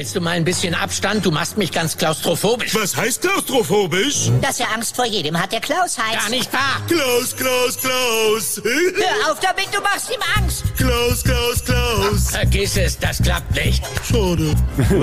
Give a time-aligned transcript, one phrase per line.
[0.00, 1.26] Hältst du mal ein bisschen Abstand?
[1.26, 2.74] Du machst mich ganz klaustrophobisch.
[2.74, 4.30] Was heißt klaustrophobisch?
[4.40, 6.18] Dass er Angst vor jedem hat, der Klaus heißt.
[6.18, 6.80] Gar nicht wahr.
[6.88, 8.62] Klaus, Klaus, Klaus.
[8.64, 10.64] Hör auf damit, du machst ihm Angst.
[10.78, 12.30] Klaus, Klaus, Klaus.
[12.30, 13.84] Vergiss es, das klappt nicht.
[14.10, 14.54] Schade.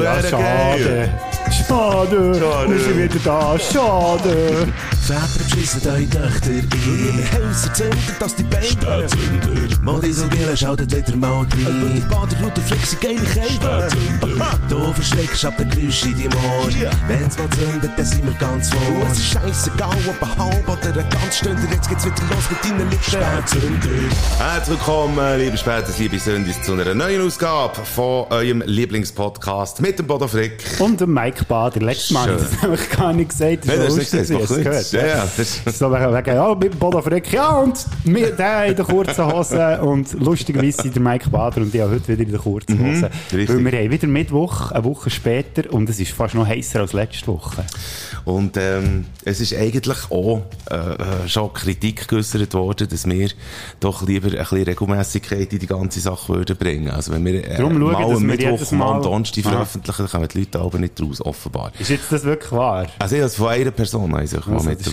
[0.02, 1.14] Ja, schade.
[1.68, 2.39] Schade.
[2.39, 2.98] Schade.
[2.98, 3.59] Wieder da.
[3.59, 4.73] Schade.
[5.08, 6.52] Väter beschissen eure Töchter.
[6.52, 9.07] In Häuser zünden, dass die Beine
[9.82, 11.94] Modisogele schaltet wieder mal rein.
[11.96, 13.88] Die Baderroute fliegt sie geile Kälte.
[14.68, 16.68] Du verschreckst ab den Geräusch in die Moor
[17.07, 18.82] Wenn's mal zündet, dann sind wir ganz vor.
[19.10, 22.64] Es ist scheissegal, ob ein halb oder ein ganz Stunde Jetzt geht's wieder los mit
[22.65, 23.04] deinen Lippen.
[23.04, 23.89] Spätzünder.
[24.39, 30.07] Herzlich willkommen, liebe Spätes, liebe Sündis, zu einer neuen Ausgabe von eurem Lieblingspodcast mit dem
[30.07, 30.65] Bodo Frick.
[30.79, 31.79] Und der Mike Bader.
[31.79, 33.66] Letztes Mal habe ich das nämlich gar nicht gesagt.
[33.67, 37.02] Nein, Das ist nicht gesagt, Ja, ja, das So wegen, wegen, ja, mit dem Bodo
[37.02, 41.61] Frick, ja, und wir, der in der kurzen Hose und lustigerweise sind der Mike Bader
[41.61, 43.09] und ich auch heute wieder in der kurzen Hose.
[43.33, 43.50] richtig.
[43.50, 46.94] Weil wir haben wieder Mittwoch, eine Woche später und es ist fast noch heißer als
[46.94, 47.64] letzte Woche.
[48.25, 53.30] Und ähm, es ist eigentlich auch äh, äh, schon Kritik geäußert worden, dass wir
[53.80, 56.90] doch lieber ein bisschen Regelmässigkeit in die ganze Sache würden bringen.
[56.90, 59.44] Also wenn wir äh, Darum schauen, mal dass am wir Mittwoch jedes mal am Donnerstag
[59.44, 61.72] veröffentlichen, kommen die Leute aber nicht raus, offenbar.
[61.80, 62.88] Ist jetzt das wirklich wahr?
[63.00, 64.20] Also ich habe es von einer Person ich mal
[64.53, 64.87] Also, das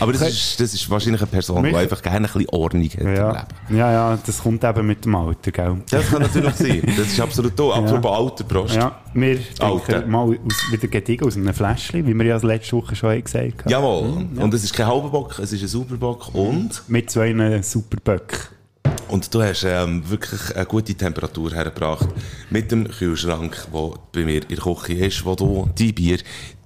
[0.00, 2.94] Aber das ist, das ist wahrscheinlich eine Person, die einfach gerne ein bisschen Ordnung hat
[2.94, 3.32] im Ja.
[3.32, 3.78] Leben.
[3.78, 5.76] ja, ja, das kommt eben mit dem Alter, gell?
[5.90, 6.82] Das kann natürlich sein.
[6.96, 7.72] Das ist absolut toll.
[7.72, 8.74] Apropos alter Prost.
[8.76, 12.94] Ja, wir trinken mal aus, wieder gediegen aus einem Fläschchen, wie wir ja letzte Woche
[12.96, 13.70] schon gesagt haben.
[13.70, 14.26] Jawohl.
[14.36, 16.34] Und es ist kein halber Bock, es ist ein Superbock.
[16.34, 18.50] Und, Mit so einem super Böck.
[19.08, 22.08] Und du hast ähm, wirklich eine gute Temperatur hergebracht
[22.50, 26.18] mit dem Kühlschrank, der bei mir in der Küche ist, wo du die Bier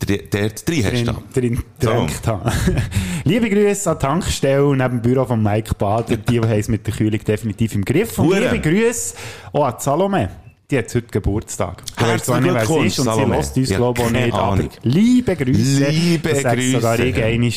[0.07, 1.37] dort drin hast.
[1.37, 2.53] drin, drin habe.
[3.25, 6.17] Liebe Grüße an die Tankstelle neben dem Büro von Mike Bader.
[6.17, 8.19] Die haben es mit der Kühlung definitiv im Griff.
[8.19, 8.41] Und Hure.
[8.41, 9.15] liebe Grüße
[9.53, 10.44] auch an Salome.
[10.71, 11.83] Die hat heute Geburtstag.
[11.99, 14.11] Du weißt zwar nicht, wer es ist und sie lässt uns, Ja, glaube ich, auch
[14.11, 14.33] nicht.
[14.33, 14.71] Aber Ahnung.
[14.83, 15.85] liebe Grüße.
[15.91, 17.05] Liebe das sogar Grüße.
[17.05, 17.51] ich einmal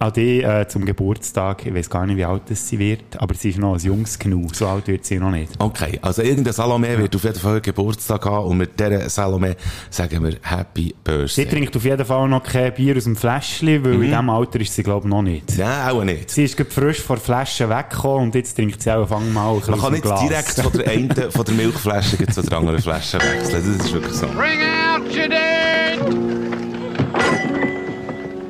[0.00, 1.64] an dich äh, zum Geburtstag.
[1.66, 4.56] Ich weiß gar nicht, wie alt sie wird, aber sie ist noch ein Jungs genug.
[4.56, 5.52] So alt wird sie noch nicht.
[5.60, 9.54] Okay, also irgendein Salome wird auf jeden Fall Geburtstag haben und mit dieser Salome
[9.90, 11.46] sagen wir Happy Sie Birthday.
[11.46, 14.02] trinkt auf jeden Fall noch kein Bier aus dem Fläschchen, weil Mhm.
[14.04, 15.56] in diesem Alter ist sie, glaube ich, noch nicht.
[15.56, 16.30] Nein, auch nicht.
[16.30, 19.60] Sie ist frisch von der Flasche weggekommen und jetzt trinkt sie auch fang mal ein
[19.70, 20.20] Man kann nicht Glas.
[20.20, 23.52] direkt von der einen, von der Milchflasche zu der anderen Flasche wechseln.
[23.52, 24.26] Das ist wirklich so.
[24.26, 26.00] Bring out your dead!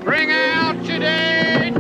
[0.04, 1.74] Bring out your dead!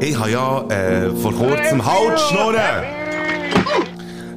[0.00, 2.97] Ich habe ja äh, vor kurzem Halt schnurren!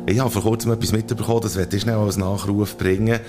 [0.07, 3.19] Ich habe vor kurzem etwas mitbekommen, das werde ich schnell als Nachruf bringen.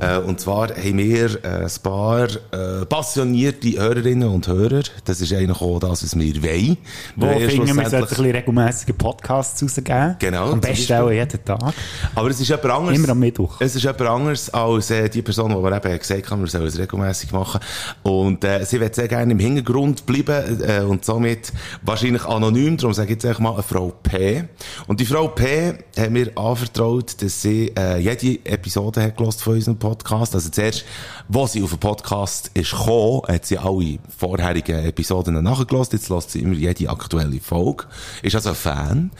[0.00, 4.82] Äh, und zwar haben wir äh, ein paar äh, passionierte Hörerinnen und Hörer.
[5.04, 6.78] Das ist eigentlich auch das, was wir wollen.
[7.16, 10.16] Wo Wir finden wir, sollten ein bisschen regelmässige Podcasts rausgeben.
[10.18, 11.74] Genau, Am besten auch jeden Tag.
[12.14, 12.98] Aber es ist jemand anderes.
[12.98, 13.60] Immer am Mittwoch.
[13.60, 16.66] Es ist jemand anderes als äh, die Person, die wir eben gesagt haben, wir sollen
[16.66, 17.60] es regelmäßig machen.
[18.02, 22.78] Und äh, sie wird sehr gerne im Hintergrund bleiben äh, und somit wahrscheinlich anonym.
[22.78, 24.44] Darum sage ich jetzt einfach mal eine Frau P.
[24.86, 29.54] Und die Frau P hat mir anvertraut, dass sie äh, jede Episode hat gelost von
[29.54, 30.34] unserem Podcast.
[30.34, 30.84] Also zuerst,
[31.28, 35.92] wo sie auf den Podcast ist gekommen, hat sie alle vorherigen Episoden nachgelost.
[35.92, 37.84] Jetzt lässt sie immer jede aktuelle Folge.
[38.22, 39.10] Ist also ein Fan.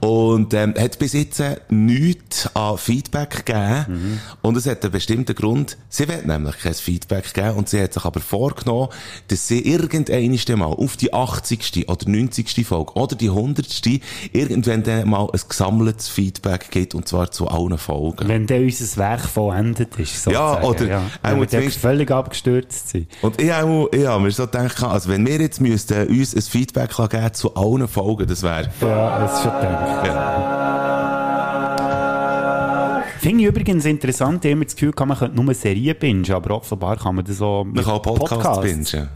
[0.00, 4.20] Und ähm, hat bis jetzt nichts an Feedback gegeben.
[4.42, 5.76] Und es hat einen bestimmten Grund.
[5.88, 7.52] Sie will nämlich kein Feedback geben.
[7.52, 8.88] Und sie hat sich aber vorgenommen,
[9.28, 11.88] dass sie irgendwann mal auf die 80.
[11.88, 12.66] oder 90.
[12.66, 13.86] Folge oder die 100.
[14.32, 16.94] irgendwann dann mal ein gesammeltes Feedback gibt.
[16.94, 18.26] Und zwar zu allen Folgen.
[18.28, 20.26] Wenn dann unser Werk vollendet ist.
[20.26, 21.02] Ja, sozusagen, oder- Ja.
[21.22, 23.08] auch Wenn wir völlig abgestürzt sind.
[23.22, 26.42] Und ich habe ich habe mir so gedacht, also wenn wir jetzt müssten uns ein
[26.42, 28.68] Feedback geben zu allen Folgen, das wäre...
[28.80, 30.06] Ja, das ist schon gedacht.
[30.06, 30.46] Ja.
[33.18, 36.56] Finde ich übrigens interessant, ich habe immer das Gefühl, man könnte nur Serien bingen, aber
[36.56, 38.92] offenbar kann man das auch mit kann auch Podcast Podcasts.
[38.92, 39.08] bingen.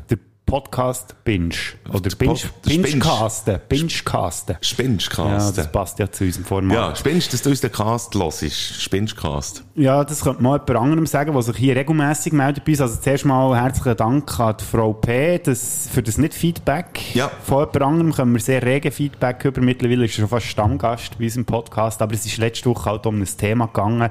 [0.47, 1.55] Podcast Binge.
[1.89, 3.61] Oder Das Binge, Pod- das Bingecasten.
[3.69, 4.57] Bingecasten.
[4.61, 6.77] Spinnst Ja, das passt ja zu unserem Format.
[6.77, 8.83] Ja, spinnst, dass du uns den Cast hörst.
[8.83, 9.65] Spinnst Cast.
[9.75, 12.81] Ja, das könnte man jemand anderem sagen, der sich hier regelmässig meldet bei uns.
[12.83, 15.39] Also zuerst mal herzlichen Dank an die Frau P.
[15.39, 17.15] Das, für das Nicht-Feedback.
[17.15, 17.31] Ja.
[17.43, 19.61] Von jemand anderem können wir sehr rege Feedback über.
[19.63, 22.03] Mittlerweile ist er schon fast Stammgast bei unserem Podcast.
[22.03, 24.11] Aber es ist letzte Woche halt um ein Thema gegangen,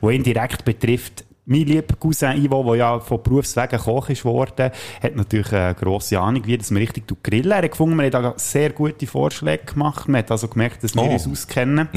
[0.00, 1.24] das ihn direkt betrifft.
[1.50, 4.70] Mein lieber Cousin Ivo, der ja von Berufswegen Koch ist worden,
[5.02, 7.50] hat natürlich eine grosse Ahnung, wie das man richtig grillen.
[7.52, 10.08] Er hat gefunden, wir haben da sehr gute Vorschläge gemacht.
[10.08, 11.10] Man hat also gemerkt, dass wir Oh.
[11.12, 11.88] uns auskennen.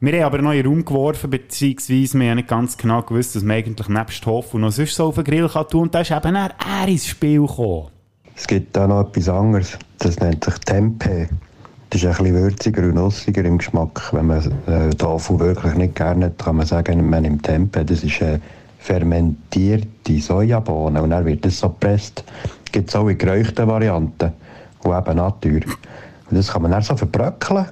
[0.00, 3.34] Wir haben aber noch in den Raum geworfen, beziehungsweise wir haben nicht ganz genau gewusst,
[3.34, 5.82] dass man eigentlich nebst Hof und noch sonst so auf den Grill kann tun.
[5.84, 6.50] Und da ist eben er,
[6.82, 7.86] er ins Spiel gekommen.
[8.36, 9.78] Es gibt da noch etwas anderes.
[9.98, 11.28] Das nennt sich Tempeh.
[11.88, 14.12] Das ist ein bisschen würziger und nussiger im Geschmack.
[14.12, 17.84] Wenn man äh, Tofu wirklich nicht gerne hat, kann man sagen, man nimmt Tempeh.
[17.84, 18.42] Das ist eine
[18.84, 22.22] fermentierte Sojabohne und dann wird das so gepresst.
[22.70, 24.32] Gibt es auch in geräuchten Varianten
[24.82, 25.60] und eben Natur.
[26.30, 27.64] Und das kann man dann so verbröckeln,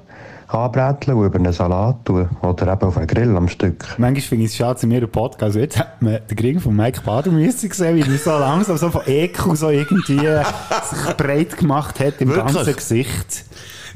[0.49, 3.85] anbräteln und über einen Salat tun oder eben auf einen Grill am Stück.
[3.99, 5.43] Manchmal finde ich es schade, zu mir einen Podcast.
[5.43, 8.79] Also jetzt hat man den Gring von Mike Bader müssen gesehen, wie er so langsam
[8.79, 12.55] so von Ekel so irgendwie sich breit gemacht hat im Wirklich?
[12.55, 13.45] ganzen Gesicht.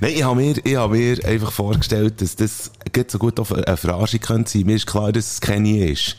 [0.00, 3.52] Nein, ich habe mir, ich habe mir einfach vorgestellt, dass das geht so gut auf
[3.52, 4.62] eine Verarschung könnte sein.
[4.66, 6.16] Mir ist klar, dass es keine ist.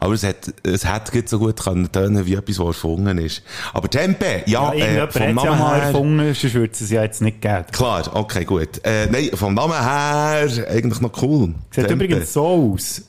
[0.00, 3.42] Aber es hat, es hat geht so gut können tönen wie etwas, was erfunden ist.
[3.72, 5.82] Aber Tempe, ja, Ja, äh, vom es ja Namen mal her.
[5.88, 7.64] erfunden, sonst würde es es ja jetzt nicht geben.
[7.72, 8.80] Klar, okay, gut.
[8.84, 11.54] Äh, nein, vom Namen her eigentlich noch cool.
[11.70, 12.04] Sieht Tempe.
[12.04, 13.02] übrigens so aus.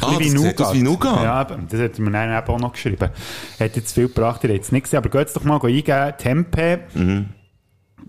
[0.00, 1.22] Ah, das sieht aus wie Nougat.
[1.24, 3.10] Ja, das hat mir dann auch noch geschrieben.
[3.58, 6.12] Hat jetzt viel gebracht, ihr habt es nicht gesehen, aber geht jetzt doch mal eingeben,
[6.16, 7.26] Tempe, Mhm.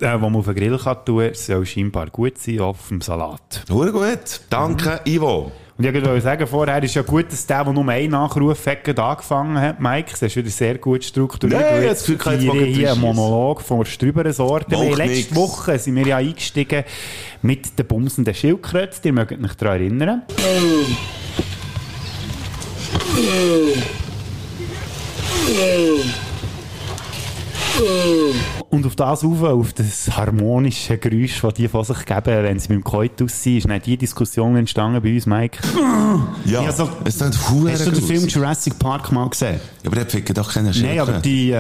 [0.02, 2.88] Äh, wo man auf den Grill kann tun kann, soll scheinbar gut sein, auch auf
[2.90, 3.64] dem Salat.
[3.70, 4.42] Hure gut.
[4.50, 5.52] Danke, Ivo.
[5.78, 9.00] Und ich wollte sagen, vorher ist ja gut, dass der, der nur einen Nachruf hat,
[9.00, 11.60] angefangen hat, Mike, das ist wieder sehr gut strukturiert.
[11.60, 13.02] Ja, jetzt ich jetzt ich hier einen.
[13.02, 14.76] Monolog von der Strüberen Sorte.
[14.76, 15.36] Letzte nix.
[15.36, 16.84] Woche sind wir ja eingestiegen
[17.42, 19.00] mit den bumsenden Schildkröten.
[19.04, 20.22] Ihr mögt euch daran erinnern.
[28.72, 32.70] Und auf das auf, auf das harmonische Geräusch, das die von sich geben, wenn sie
[32.70, 35.58] beim Koitus sind, ist dann die Diskussion entstanden bei uns, Mike.
[36.46, 38.28] Ja, Also, es nicht hure Hast du den Film.
[38.28, 39.60] Jurassic Park mal gesehen?
[39.84, 41.56] Ja, aber der fickt doch keine Nein, aber die, äh,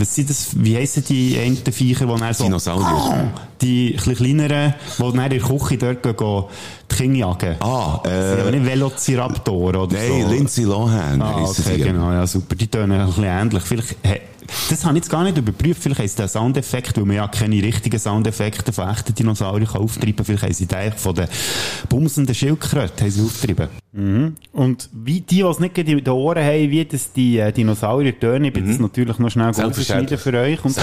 [0.00, 2.44] was sind das, wie heissen die einen Viecher, die dann so...
[2.44, 3.32] Dinosaurier.
[3.60, 6.44] Die ein kleineren, die dann in der Küche dort gehen, gehen
[6.90, 7.56] die Kinder jagen.
[7.60, 10.28] Ah, Das sind aber äh, nicht Velociraptor oder nein, so.
[10.30, 12.54] Lindsay Lohan Ah, okay, genau, ja, super.
[12.54, 13.62] Die tönen ein bisschen ähnlich.
[13.64, 14.20] Vielleicht, hey,
[14.70, 15.82] das habe ich jetzt gar nicht überprüft.
[15.82, 20.16] Vielleicht sie den Soundeffekt, weil man ja keine richtigen Soundeffekte von echten Dinosauriern kann auftreiben
[20.16, 20.24] kann.
[20.26, 21.28] Vielleicht haben sie den von den
[21.88, 23.68] bumsenden Schildkröten haben sie aufgetrieben.
[24.52, 28.18] Und wie die, die es nicht in den Ohren haben, wie das die äh, Dinosaurier
[28.18, 28.68] tönen, ich bin Mhm.
[28.70, 30.64] das natürlich noch schnell rausschneiden für euch.
[30.64, 30.76] Und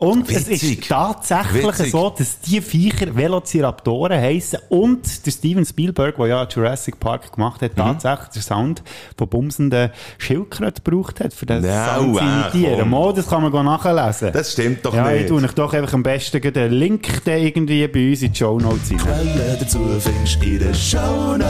[0.00, 0.78] Und es Witzig.
[0.78, 1.90] ist tatsächlich Witzig.
[1.90, 7.60] so, dass die Viecher Velociraptoren heissen und der Steven Spielberg, der ja Jurassic Park gemacht
[7.60, 7.64] Mhm.
[7.66, 8.82] hat, tatsächlich den Sound
[9.16, 12.88] von bumsenden Schildkröten gebraucht hat, für den No, Sound zu ah, imitieren.
[12.90, 14.32] Mal, das kann man nachlesen.
[14.32, 15.28] Das stimmt doch ja, ich nicht.
[15.30, 18.56] tue euch doch einfach am besten den Link den irgendwie bei uns in die Show
[18.60, 18.98] Notes rein.
[18.98, 21.44] Quelle dazu findest in den Shownotes.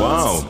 [0.00, 0.44] Wow.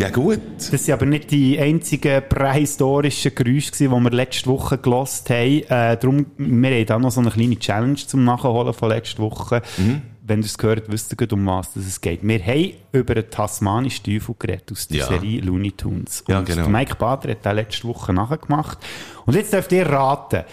[0.00, 0.40] Ja, gut.
[0.56, 5.60] Das sind aber nicht die einzigen prähistorischen Geräusche, die wir letzte Woche gelost haben.
[5.68, 9.60] Äh, darum, wir haben da noch so eine kleine Challenge zum Nachholen von letzter Woche.
[9.76, 10.00] Mhm.
[10.22, 12.26] Wenn ihr es gehört, wisst ihr um was es geht.
[12.26, 15.06] Wir haben über einen tasmanischen Teufel geredet aus der Ja.
[15.06, 16.24] Serie Looney Tunes.
[16.28, 16.62] Ja, Und genau.
[16.62, 18.78] der Mike Bader hat das letzte Woche nachgemacht.
[19.26, 20.44] Und jetzt dürft ihr raten,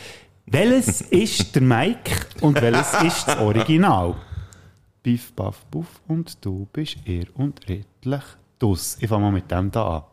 [0.46, 2.12] welches ist der Mike
[2.42, 4.16] und welches ist das Original?
[5.04, 8.24] Biff, Baff, Buff und du bist er und redlich
[8.60, 8.98] dus.
[9.00, 10.04] Ich fange mal mit dem da an.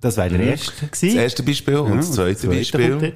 [0.00, 0.86] Das war der erste.
[0.90, 3.12] Das erste Beispiel und das zweite Beispiel.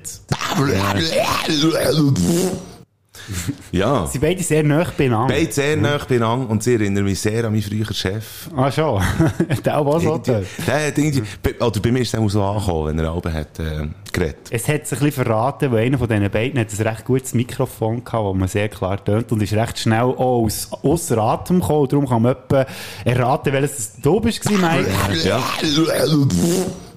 [3.73, 4.07] Ja.
[4.07, 5.35] Sie sind beide sehr nah beieinander.
[5.35, 8.49] Beide sehr nah beieinander und sie erinnern mich sehr an meinen früheren Chef.
[8.57, 9.03] Ah, schon.
[9.65, 10.19] der auch so.
[10.19, 13.33] Der hat irgendwie, bei- oder bei mir ist er auch so angekommen, wenn er oben
[13.33, 14.49] hat, äh, geredet.
[14.51, 17.35] Es hat sich ein bisschen verraten, weil einer von diesen beiden hat ein recht gutes
[17.35, 21.61] Mikrofon gehabt, das man sehr klar tönt und ist recht schnell auch aus, ausser Atem
[21.61, 21.89] gekommen.
[21.89, 22.67] Darum kann man etwa
[23.05, 24.91] erraten, welches das du bist, Mike.
[25.25, 25.43] Ja.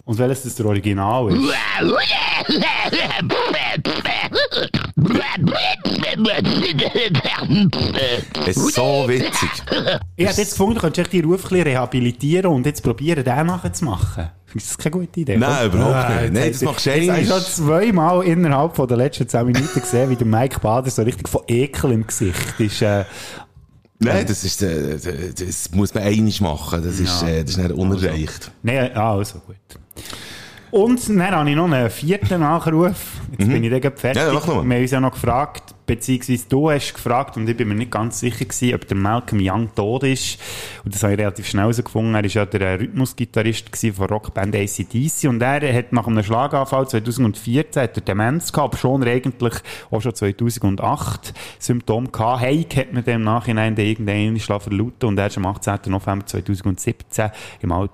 [0.07, 1.39] Und welches das der Original ist.
[8.47, 9.49] Es ist so witzig.
[10.15, 13.45] Ich hätte jetzt gefunden, du könntest echt die Ruf ein rehabilitieren und jetzt probieren, den
[13.47, 14.29] nachzumachen.
[14.53, 15.37] Ist das keine gute Idee?
[15.37, 15.65] Nein, oder?
[15.65, 16.21] überhaupt nicht.
[16.21, 17.25] jetzt Nein, hast das du- machst du habe ich einmal.
[17.25, 21.27] schon zweimal innerhalb von der letzten 10 Minuten gesehen, wie der Mike Bader so richtig
[21.27, 22.81] von Ekel im Gesicht ist.
[22.81, 23.03] Äh,
[23.99, 24.97] Nein, das ist, äh,
[25.37, 26.83] das muss man einig machen.
[26.83, 28.51] Das ist, äh, das ist nicht unerreicht.
[28.61, 29.55] Nein, ah, also gut.
[30.75, 33.21] Und dann habe ich noch einen vierten Nachruf.
[33.37, 34.21] Jetzt bin ich dann fertig.
[34.21, 34.27] Mhm.
[34.27, 34.65] Ja, mach noch mal.
[34.65, 37.91] Wir haben uns ja noch gefragt, beziehungsweise du hast gefragt und ich bin mir nicht
[37.91, 40.37] ganz sicher gewesen, ob der Malcolm Young tot ist.
[40.83, 42.13] Und das habe ich relativ schnell herausgefunden.
[42.13, 47.81] Er war ja der Rhythmusgitarrist von Rockband ACDC und er hat nach einem Schlaganfall 2014
[47.81, 49.53] hat er Demenz gehabt, aber schon eigentlich
[49.91, 52.41] auch schon 2008 Symptome gehabt.
[52.41, 55.79] Heik hat man dem im Nachhinein irgendeinen Schlag verlauten und er ist am 18.
[55.87, 57.29] November 2017
[57.61, 57.93] im Alter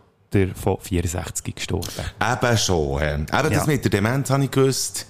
[0.56, 1.88] von 64 gestorben.
[2.22, 3.02] Eben schon.
[3.02, 3.66] Eben das Ja.
[3.66, 5.08] mit der Demenz habe ich gewusst.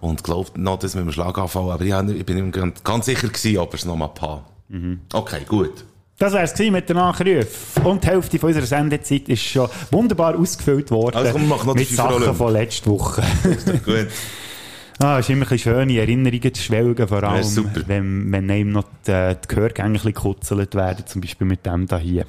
[0.00, 1.70] Und glaubt noch das mit dem Schlaganfall.
[1.70, 4.44] Aber ich, bin nicht ganz, sicher gewesen, ob er es noch mal paar.
[5.12, 5.84] Okay, gut.
[6.18, 7.82] Das wäre es mit den Nachrufen.
[7.84, 11.16] Und die Hälfte von unserer Sendezeit ist schon wunderbar ausgefüllt worden.
[11.16, 13.22] Also komm, machen noch die mit Sachen von letzter Woche.
[13.84, 14.08] gut.
[14.98, 17.82] ah, es ist immer ein schöne Erinnerungen zu schwelgen, vor allem, super.
[17.86, 22.26] wenn, wenn einem noch die, die Gehörgänge gekutzelt werden, zum Beispiel mit dem da hier.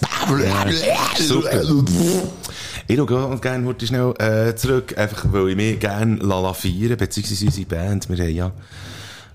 [1.18, 1.64] Super.
[2.88, 7.46] Ich schaue gerne heute schnell äh, zurück, einfach weil ich mich gerne Lala feiern, beziehungsweise
[7.46, 8.10] unsere Band.
[8.10, 8.52] Wir haben ja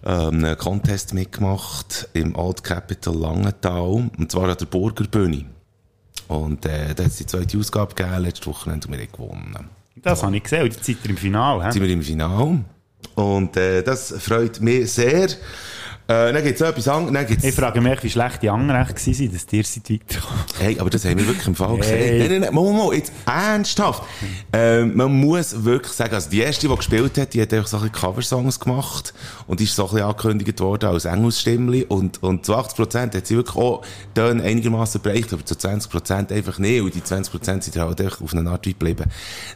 [0.05, 5.47] ähm, einen Contest mitgemacht im Old Capital Langenthal, und zwar an der Burgerbühne.
[6.29, 9.69] Und äh, da hat es die zweite Ausgabe gegeben, letztes Wochenende, und wir haben gewonnen.
[9.97, 10.63] Das habe ich gesehen.
[10.63, 11.65] Und jetzt seid ihr im Finale.
[11.65, 12.61] Jetzt sind wir im Finale.
[13.15, 15.29] Und äh, das freut mich sehr.
[16.11, 17.45] Äh, dann gibt es etwas anderes.
[17.45, 20.45] Ich frage mich, wie schlecht die anderen echt waren, dass ihr seid weitergekommen.
[20.59, 21.99] Hey, aber das haben wir wirklich im Fall gesehen.
[21.99, 22.19] Hey.
[22.19, 24.03] Nein, nein, nein, mal, jetzt ernsthaft.
[24.53, 27.77] Ähm, man muss wirklich sagen, also die erste, die gespielt hat, die hat einfach so
[27.77, 29.15] ein Coversongs gemacht
[29.47, 33.37] und ist so ein bisschen angekündigt worden als Engelsstimmli und, und zu 80% hat sie
[33.37, 33.83] wirklich auch
[34.15, 38.35] dann einigermaßen bereicht, aber zu 20% einfach nicht und die 20% sind halt einfach auf
[38.35, 39.05] eine Art geblieben.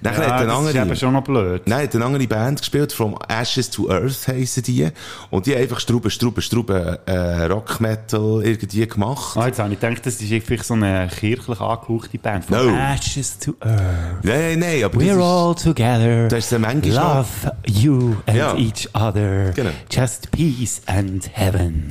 [0.02, 1.62] Dann Ja, hat eine das ist andere, eben schon noch blöd.
[1.66, 4.88] Nein, hat eine andere Band gespielt, From Ashes to Earth heissen die.
[5.30, 9.36] Und die einfach Strube, Strube, Strube, äh, Rock Metal irgendwie gemacht.
[9.36, 12.50] Ah, jetzt habe ich gedacht, das ist vielleicht so eine kirchlich angehauchte Band.
[12.50, 12.68] No.
[12.74, 14.22] Ashes to Earth.
[14.22, 16.28] Nein, nein, aber das We're all together.
[16.28, 18.54] das ist manchmal noch- Love you and Ja.
[18.56, 19.52] each other.
[19.54, 19.70] Genau.
[19.90, 21.88] Just peace and heaven.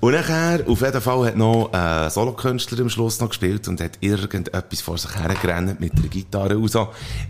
[0.00, 3.92] Und nachher, auf jeden Fall, hat noch ein Solokünstler am Schluss noch gespielt und hat
[4.00, 6.74] irgendetwas vor sich hergerannt mit der Gitarre raus.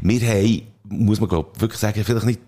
[0.00, 2.40] Wir haben, muss man glaub, wirklich sagen, vielleicht nicht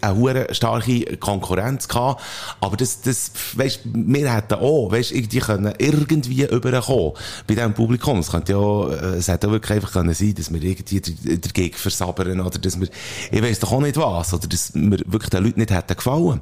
[0.00, 2.22] eine starke Konkurrenz gehabt,
[2.60, 7.12] aber das, das, weisst, wir hätten auch, weisst, irgendwie können irgendwie überkommen
[7.46, 8.18] bei diesem Publikum.
[8.20, 11.36] Es könnte ja, äh, es hätte auch wirklich einfach können sein, dass wir irgendwie der-
[11.36, 12.88] dagegen versabern oder dass wir,
[13.30, 16.40] ich weiss doch auch nicht was, oder dass wir wirklich den Leuten nicht hätten gefallen.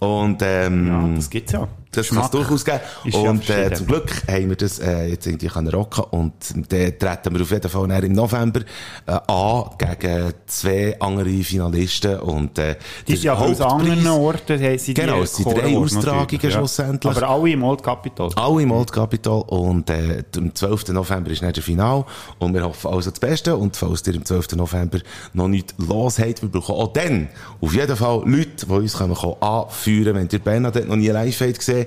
[0.00, 1.66] Und, ähm, Ja, das gibt's ja.
[1.94, 2.80] Das es Geschmack durchaus geben.
[3.04, 6.32] ist ja Und äh, zum Glück haben wir das äh, jetzt irgendwie können rocken und
[6.52, 8.60] dann treten wir auf jeden Fall im November
[9.06, 14.60] äh, an gegen zwei andere Finalisten und äh, Die sind ja aus anderen Orten.
[14.62, 16.50] haben sie Genau, es sind drei Austragungen ja.
[16.50, 17.16] schlussendlich.
[17.16, 18.30] Aber alle im Old Capital.
[18.36, 20.88] Alle im Old Capital und äh, am 12.
[20.88, 22.04] November ist dann der Final
[22.38, 24.52] und wir hoffen also das Beste und falls ihr am 12.
[24.56, 24.98] November
[25.32, 27.28] noch nichts los habt, wir brauchen auch dann
[27.60, 31.40] auf jeden Fall Leute, die uns können kommen anführen wenn ihr Bernadette noch nie live
[31.40, 31.83] habt gesehen,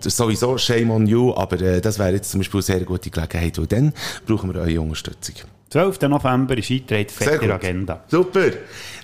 [0.00, 3.58] sowieso shame on you, aber äh, das wäre jetzt zum Beispiel eine sehr gute Gelegenheit,
[3.58, 3.92] weil dann
[4.26, 5.34] brauchen wir eure Unterstützung.
[5.70, 6.00] 12.
[6.02, 7.54] November ist eingetragen, fette.
[7.54, 8.04] Agenda.
[8.08, 8.50] Super.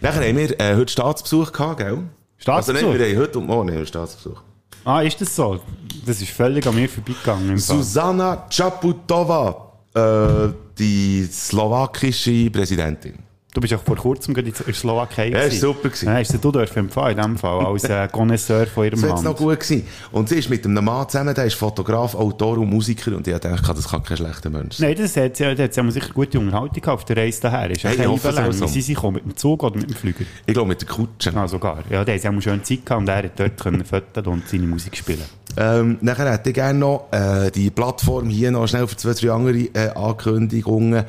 [0.00, 1.98] Nachher haben wir äh, heute Staatsbesuch gehabt, gell?
[2.38, 2.78] Staatsbesuch?
[2.78, 4.40] Also nicht, wir haben heute und morgen wir Staatsbesuch.
[4.84, 5.60] Ah, ist das so?
[6.06, 7.58] Das ist völlig an mir vorbeigegangen.
[7.58, 13.24] Susanna Čaputova, äh, die slowakische Präsidentin.
[13.54, 15.28] Du bist auch vor kurzem in der Slowakei.
[15.28, 16.06] Ja, ist super gewesen.
[16.06, 19.23] Ja, hast du dürfen empfehlen, in dem Fall, als äh, Connoisseur von ihrem Das war
[19.23, 19.87] noch gut gewesen.
[20.11, 23.32] Und sie ist mit einem Mann zusammen, der ist Fotograf, Autor und Musiker und ich
[23.32, 24.88] gedacht, das kann kein schlechter Mensch sein.
[24.88, 27.70] Nein, das hat ja, das hat sicher gute Unterhaltung gehabt auf der Reise daher.
[27.70, 28.49] Ist Hey, ich hoffe es Überlänge.
[28.49, 28.66] auch so.
[28.66, 30.25] Sie sind mit dem Zug oder mit dem Flüger?
[30.46, 31.32] Ich glaube mit der Kutsche.
[31.37, 31.84] Ah, sogar.
[31.90, 33.84] Ja, der hat auch schön Zeit gehabt und er hat dort können
[34.26, 35.23] und seine Musik spielen.
[35.56, 39.30] Ähm, nachher hätte ich gerne noch äh, die Plattform hier noch schnell für zwei, drei
[39.30, 41.04] andere äh, Ankündigungen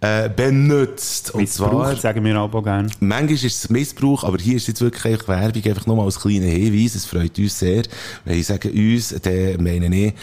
[0.00, 1.34] äh, benutzt.
[1.34, 2.88] Und zwar, Missbraucht, sagen wir aber gerne.
[3.00, 6.46] manchmal ist es Missbrauch, aber hier ist jetzt wirklich Werbung, einfach nur mal als kleiner
[6.46, 6.94] Hinweis.
[6.94, 7.82] Es freut uns sehr.
[8.24, 10.14] Wenn ich sage uns, dann meine ich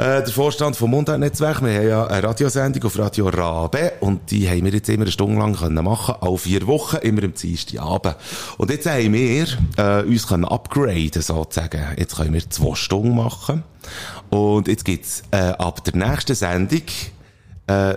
[0.00, 1.62] äh, der Vorstand vom Mundart-Netzwerk.
[1.62, 5.12] Wir haben ja eine Radiosendung auf Radio Rabe und die haben wir jetzt immer eine
[5.12, 8.16] Stunde lang können machen, alle vier Wochen, immer am Dienstagabend.
[8.56, 11.82] Und jetzt haben wir äh, uns können upgraden, sozusagen.
[11.98, 13.62] Jetzt können wir zwei Stunden machen.
[14.30, 16.82] Und jetzt gibt's äh, ab der nächsten Sendung
[17.66, 17.94] äh,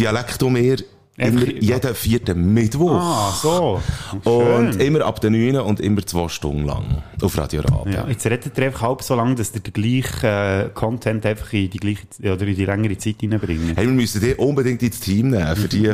[0.00, 0.78] Dialektomeer
[1.16, 2.92] immer Einfach- jeden vierten Mittwoch.
[2.94, 3.80] Ah, so.
[4.24, 4.80] Und Schön.
[4.80, 7.90] immer ab der 9 und immer zwei Stunden lang auf Radio Rabe.
[7.90, 11.52] Ja, jetzt redet ihr einfach halb so lange, dass ihr den gleichen äh, Content einfach
[11.52, 13.76] in die gleiche oder in die längere Zeit reinbringt.
[13.76, 15.92] Hey, wir müssen die unbedingt ins Team nehmen, für die...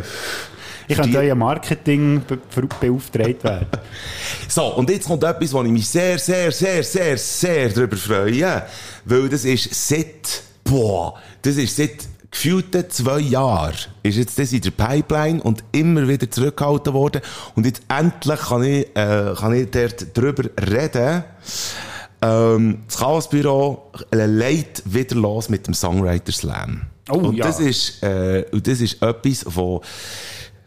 [0.88, 2.38] Ich für könnte euer Marketing be
[2.80, 3.66] beauftragt werden.
[4.48, 8.62] So, und jetzt kommt etwas, wo ich mich sehr, sehr, sehr, sehr, sehr darüber freue.
[9.04, 11.96] Weil das ist seit, boah, das ist seit
[12.30, 17.22] gefühlten zwei Jahren ist jetzt das in der Pipeline und immer wieder zurückgehalten worden.
[17.54, 21.24] Und jetzt endlich kann ich, äh, kann ich dort drüber reden.
[22.22, 26.82] Ähm, das Chaosbüro legt wieder los mit dem Songwriter Slam.
[27.08, 27.46] Oh, und ja.
[27.46, 29.80] das ist, äh, und das ist etwas, wo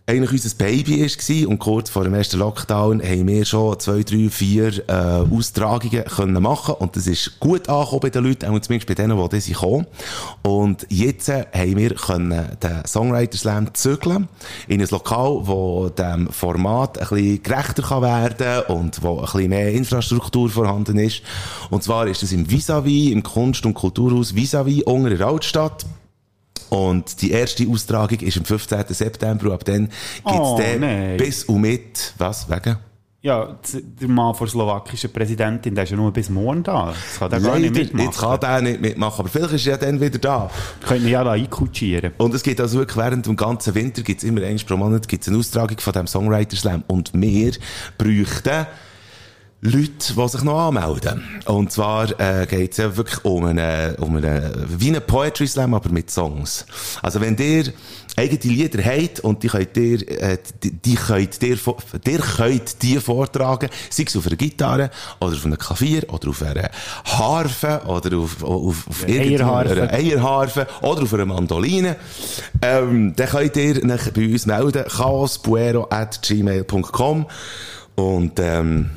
[0.09, 4.29] eigentlich unser Baby war und kurz vor dem ersten Lockdown haben wir schon zwei, drei,
[4.29, 8.87] vier äh, Austragungen können machen und das ist gut angekommen bei den Leuten, auch zumindest
[8.87, 9.85] bei denen, die das kommen.
[10.41, 14.27] Und jetzt äh, haben wir können den Songwriter Slam zügeln
[14.67, 19.49] in ein Lokal, wo dem Format ein bisschen gerechter kann werden und wo ein bisschen
[19.49, 21.21] mehr Infrastruktur vorhanden ist.
[21.69, 25.85] Und zwar ist es im Vis-a-vis, im Kunst- und Kulturhaus Vis-a-vis, unter der Altstadt.
[26.69, 28.83] Und die erste Austragung ist am 15.
[28.89, 31.17] September ab dann gibt's Oh, dann nein.
[31.17, 32.77] bis und mit, was, wegen?
[33.21, 36.93] Ja, der Mann von der slowakischen Präsidentin, der ist ja nur bis morgen da.
[36.93, 38.05] Das kann der gar nicht Leider, mitmachen.
[38.07, 40.49] jetzt kann der nicht mitmachen, aber vielleicht ist er ja dann wieder da.
[40.87, 42.13] Können wir ja da einkutschieren.
[42.17, 45.27] Und es gibt also wirklich während dem ganzen Winter gibt's immer eins pro Monat gibt's
[45.27, 46.85] eine Austragung von dem Songwriter Slam.
[46.87, 47.51] Und wir
[47.97, 48.67] bräuchten
[49.61, 51.41] Leute, die sich noch anmelden.
[51.45, 55.89] Und zwar äh, geht's ja wirklich um eine, um eine, wie eine Poetry Slam, aber
[55.89, 56.65] mit Songs.
[57.01, 57.73] Also wenn ihr
[58.15, 61.57] eigene Lieder habt und die könnt ihr, äh, die, die könnt ihr,
[62.05, 66.41] ihr könnt die vortragen, sei es auf einer Gitarre oder auf einem Klavier oder auf
[66.41, 66.69] einer
[67.03, 69.73] Harfe oder auf, auf, auf Eierharfe.
[69.73, 71.97] einer Eierharfe oder auf einer Mandoline,
[72.61, 77.25] ähm, dann könnt ihr euch bei uns melden, chaospuero.gmail.com
[77.95, 78.91] und ähm,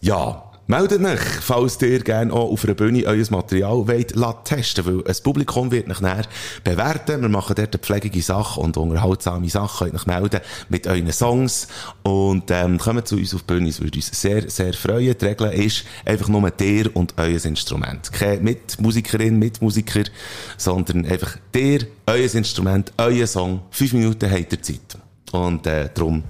[0.00, 5.06] ja, meldet euch, falls ihr gerne auch auf einer Bühne euer Material wollt, testen, weil
[5.06, 6.26] ein Publikum wird euch nachher
[6.64, 7.22] bewerten.
[7.22, 9.90] Wir machen dort pflegige Sache und unterhaltsame Sachen.
[9.90, 11.68] Könnt euch melden mit euren Songs
[12.02, 13.68] und ähm, kommt zu uns auf die Bühne.
[13.68, 15.16] Es würde uns sehr, sehr freuen.
[15.18, 18.12] Die Regel ist einfach nur dir und euer Instrument.
[18.12, 20.04] Keine Mitmusikerin, Mitmusiker,
[20.56, 23.62] sondern einfach dir, euer Instrument, euer Song.
[23.70, 24.98] Fünf Minuten habt ihr Zeit.
[25.32, 26.22] Und äh, darum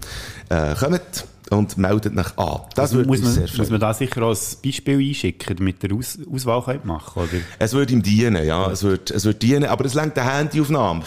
[0.49, 2.61] äh, kommt und meldet euch an.
[2.75, 3.59] Das würde muss, sehr man, freuen.
[3.59, 7.43] muss man da sicher ein Beispiel einschicken, damit ihr Aus Auswahl könnt machen oder?
[7.59, 8.71] Es würde ihm dienen, ja.
[8.71, 11.03] Es würde, es würde dienen, aber es lenkt eine Handyaufnahme.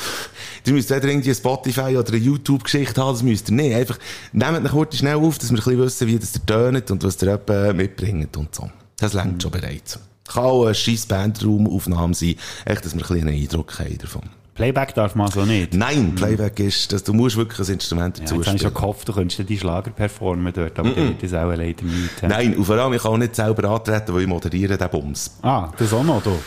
[0.66, 3.76] Ihr müsst weder irgendwie eine Spotify oder eine YouTube-Geschichte haben, das müsst ihr nicht.
[3.76, 4.00] Einfach,
[4.32, 7.04] nehmt ihn kurz schnell auf, dass wir ein bisschen wissen, wie das ihr tönt und
[7.04, 8.70] was ihr etwa mitbringt und so.
[8.98, 10.00] Das lenkt schon bereits.
[10.28, 14.39] Kann auch eine scheisse Bandraumaufnahme sein, echt, dass wir ein bisschen einen Eindruck haben davon.
[14.60, 15.74] Playback darf man so nicht.
[15.74, 18.74] Nein, Playback ist, dass du musst wirklich ein Instrument Ja, dazu jetzt habe ich schon
[18.74, 22.22] gehofft, du könntest die Schlager performen dort, aber der wird das auch leider nicht.
[22.22, 25.38] Nein, und vor allem, ich kann auch nicht selber antreten, weil ich moderiere den Bums.
[25.44, 26.38] Ah, das auch noch, du.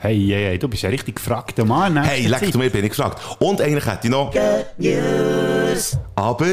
[0.00, 2.02] Hey, hey, hey, du bist ein richtig gefragter Mann.
[2.02, 3.22] Hey, leck du mir, bin ich gefragt.
[3.38, 4.34] Und eigentlich hätte ich noch...
[6.16, 6.48] Aber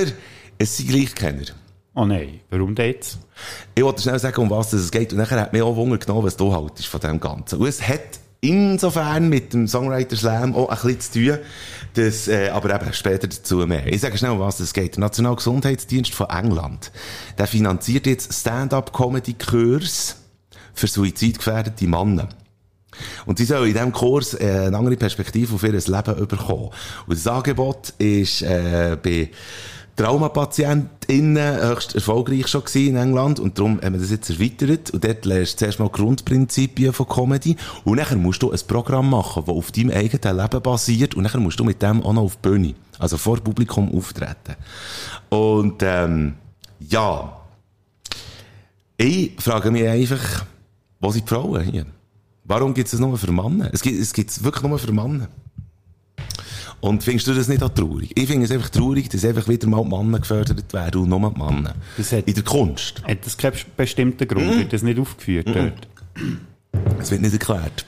[0.60, 1.46] es sind Gleichkenner.
[1.96, 3.18] Oh nein, warum jetzt?
[3.74, 5.14] Ich wollte schnell sagen, um was es geht.
[5.14, 7.58] Und nachher hat mich auch Wunder genommen, was du haltest von dem Ganzen.
[7.58, 11.38] Und es hat insofern mit dem Songwriter Slam auch ein bisschen zu tun,
[11.96, 13.88] dass, äh, aber eben später dazu mehr.
[13.88, 14.96] Ich sage schnell, was es geht.
[14.96, 16.92] Der Nationalgesundheitsdienst von England,
[17.38, 20.18] der finanziert jetzt Stand-up-Comedy-Kurs
[20.74, 22.30] für suizidgefährdete Männer.
[23.26, 26.70] Und sie sollen in diesem Kurs äh, eine andere Perspektive auf ihr Leben bekommen.
[27.06, 29.30] Und das Angebot ist äh, bei
[29.98, 35.04] TraumapatientInnen höchst erfolgreich schon gewesen in England und darum haben wir das jetzt erweitert und
[35.04, 39.44] dort lernst du zuerst mal Grundprinzipien von Comedy und nachher musst du ein Programm machen,
[39.46, 42.36] das auf deinem eigenen Leben basiert und nachher musst du mit dem auch noch auf
[42.36, 44.56] die Bühne, also vor Publikum auftreten.
[45.30, 46.36] Und ähm,
[46.80, 47.42] ja,
[48.98, 50.46] ich frage mich einfach,
[51.00, 51.88] wo sind die Frauen hier?
[52.44, 53.72] Warum gibt es das nur für Männer?
[53.74, 55.28] Es gibt es gibt's wirklich nur für Männer.
[56.80, 58.12] Und findest du das nicht auch traurig?
[58.16, 61.32] Ich finde es einfach traurig, dass einfach wieder mal die Männer gefördert werden und nur
[61.34, 61.74] die Männer.
[61.98, 63.02] Das hat- In der Kunst.
[63.04, 64.46] Hat das keinen bestimmten Grund?
[64.56, 64.60] Mhm.
[64.60, 65.88] Wird das nicht aufgeführt dort?
[67.00, 67.86] Es wird nicht erklärt.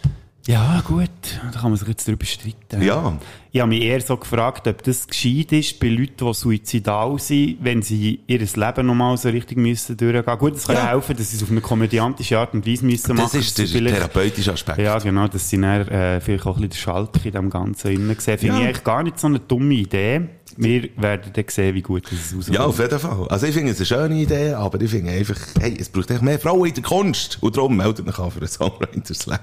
[0.48, 1.10] Ja, gut.
[1.54, 2.82] Da kann man sich jetzt darüber streiten.
[2.82, 3.20] Ja.
[3.52, 7.58] Ich habe mich eher so gefragt, ob das gescheit ist bei Leuten, die suizidal sind,
[7.62, 10.38] wenn sie ihr Leben nochmal so richtig müssen durchgehen.
[10.40, 10.88] Gut, es kann ja.
[10.88, 13.40] Helfen, dass sie es auf eine komödiantische Art und Weise müssen Das machen.
[13.40, 14.80] ist dass der sie vielleicht- therapeutische Aspekt.
[14.80, 17.92] Ja, genau, dass sie dann, äh, vielleicht auch ein bisschen den Schalk in dem Ganzen
[17.92, 18.38] innen sehen.
[18.38, 18.62] Finde Ja.
[18.62, 20.22] ich eigentlich gar nicht so eine dumme Idee.
[20.58, 22.56] Wir werden dann sehen, wie gut es rauskommt.
[22.56, 23.28] Ja, auf jeden Fall.
[23.30, 26.22] Also ich finde es eine schöne Idee, aber ich finde einfach, hey, es braucht echt
[26.22, 27.38] mehr Frauen in der Kunst.
[27.42, 29.40] Und darum meldet mich an für einen Songwriter Slam.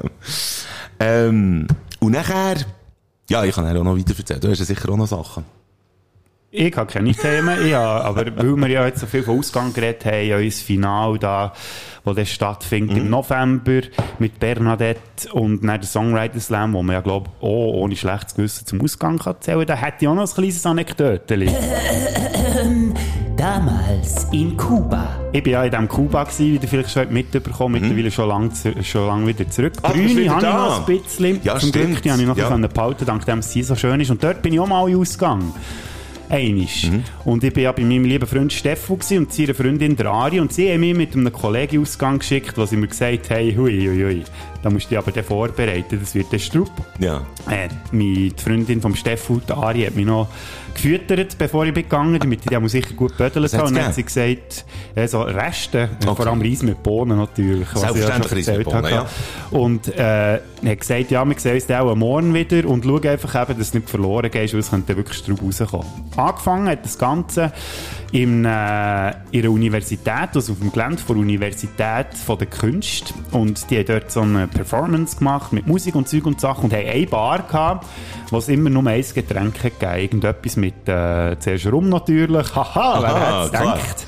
[1.01, 1.67] Ähm,
[2.01, 2.57] und nachher,
[3.31, 4.41] ja, ich kann auch noch weiter erzählen.
[4.41, 5.45] Du hast ja sicher auch noch Sachen.
[6.53, 10.07] Ich habe keine Themen, ja, aber weil wir ja jetzt so viel von Ausgang geredet
[10.07, 11.53] haben, ja, unser Final da,
[12.05, 13.03] wo das stattfindet Mhm.
[13.03, 13.81] im November
[14.19, 18.65] mit Bernadette und dann der Songwriter Slam, wo man ja, glaube auch ohne schlechtes Gewissen
[18.65, 19.67] zum Ausgang kann zählen.
[19.67, 21.51] Da hätte ich auch noch ein kleines Anekdötchen.
[23.37, 25.21] Damals in Kuba.
[25.33, 28.51] Ich war ja in diesem Kuba, gewesen, wie ihr vielleicht schon mitbekommen mittlerweile schon lange
[28.83, 29.75] schon lang wieder zurück.
[29.75, 29.81] Mhm.
[29.83, 31.41] Ah, Grüne wieder habe ich noch ein bisschen.
[31.45, 31.87] Ja, Zum stimmt.
[31.87, 32.57] Glück, die habe ich noch Ja.
[32.57, 34.11] behalten, dank dem es hier so schön ist.
[34.11, 35.53] Und dort bin ich auch mal Ausgang.
[36.29, 36.91] Einisch.
[36.91, 37.05] Mhm.
[37.25, 40.53] Und ich bin ja bei meinem lieben Freund Steffo und seiner Freundin der Ari und
[40.53, 44.03] sie haben mich mit einem Kollegen Ausgang geschickt, wo sie mir gesagt haben, hui, hui,
[44.03, 44.23] hui,
[44.63, 46.73] da musst du dich aber dann vorbereiten, das wird der Strupp.
[46.99, 47.19] Ja.
[47.49, 50.27] Äh, meine die Freundin vom Steffo, die Ari, hat mich noch
[50.77, 53.61] gefüttert, bevor ich bin gegangen, damit ich die muss sicher gut bödeln kann.
[53.63, 56.15] Und dann hat sie gesagt, äh, so Reste, äh, Okay.
[56.23, 57.67] vor allem Reis mit Bohnen natürlich.
[57.75, 59.09] was ich ja schon Selbstverständlich Reis mit Bohnen, habe.
[59.51, 63.43] Und äh, hat gesagt, ja, wir sehen uns dann auch morgen wieder und schau einfach
[63.43, 65.87] eben, dass du nicht verloren gehst, weil es könnte wirklich drauf rauskommen.
[66.17, 67.53] Angefangen hat das Ganze
[68.13, 73.13] in, äh, in einer Universität, also auf dem Gelände der Universität von der Künste.
[73.33, 76.73] Und die haben dort so eine Performance gemacht mit Musik und Zeug und Sachen und
[76.73, 77.87] haben eine Bar gehabt,
[78.31, 80.01] wo es immer nur ein Getränk hat gegeben.
[80.01, 82.55] Irgendetwas mit, äh, zuerst Rum natürlich.
[82.55, 84.07] Haha, wer Aha, hätte es gedacht?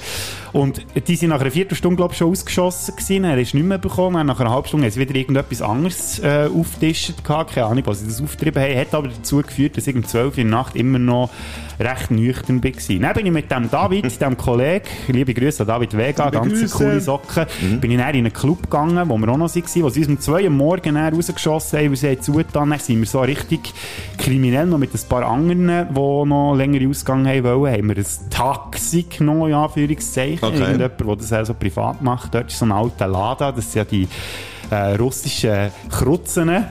[0.53, 3.25] Und die sind nach einer Viertelstunde, glaube ich, schon ausgeschossen gewesen.
[3.25, 4.17] Er ist nicht mehr bekommen.
[4.17, 7.55] Dann Nach einer halben Stunde haben sie wieder irgendetwas anderes äh, aufgetischt gehabt.
[7.55, 8.79] Keine Ahnung, was sie das aufgetrieben haben.
[8.79, 11.31] Hat aber dazu geführt, dass ich um 12 Uhr in der Nacht immer noch
[11.79, 12.99] recht nüchtern war.
[13.01, 16.77] Dann bin ich mit dem David, dem Kollegen, liebe Grüße an David Vega, ganz Grüße.
[16.77, 17.47] coole Socken,
[17.81, 20.09] bin ich dann in einen Club gegangen, wo wir auch noch waren, wo sie uns
[20.09, 22.71] um 2 Uhr am Morgen rausgeschossen haben, weil sie haben zugetan.
[22.71, 23.73] Dann sind wir so richtig
[24.17, 28.31] kriminell noch mit ein paar anderen, die noch längere Ausgänge haben wollen, haben wir ein
[28.31, 30.43] Taxi genommen, in Anführungszeichen.
[30.43, 30.59] Okay.
[30.59, 32.35] Irgendjemand, der das also privat macht.
[32.35, 34.09] Dort ist so ein alter Lada, das sind ja die
[34.71, 36.65] äh, russischen Krutzen.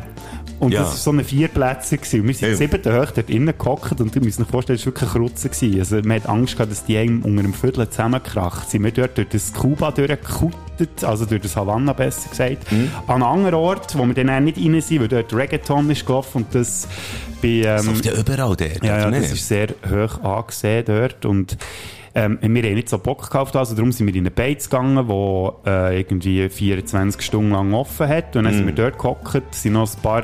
[0.60, 0.80] Und Ja.
[0.82, 1.98] das war so eine Vierplätze.
[1.98, 2.22] gewesen.
[2.22, 2.56] Und wir sind Ja.
[2.56, 5.50] siebten hoch dort innen gehockt und ihr müsst euch vorstellen, es war wirklich Krutze.
[5.50, 5.80] gewesen.
[5.80, 8.70] Also man hat Angst gehabt, dass die einem unter dem Viertel zusammenkracht.
[8.70, 12.72] Sind wir dort durch das Kuba durchgekuttet, also durch das Havanna besser gesagt.
[12.72, 12.89] Mhm.
[13.08, 16.06] An einem anderen Ort, wo wir dann auch nicht rein sind, weil dort Reggaeton ist
[16.06, 16.88] gelaufen und das
[17.41, 17.48] bei...
[17.48, 21.58] Ähm, Das läuft ja überall dort, ja, ja, das ist sehr hoch angesehen dort und
[22.15, 25.08] ähm, wir haben nicht so Bock gekauft, also darum sind wir in eine Beiz gegangen,
[25.08, 28.58] die äh, irgendwie 24 Stunden lang offen hat und dann Mhm.
[28.58, 30.24] sind wir dort gehockt, sind noch ein paar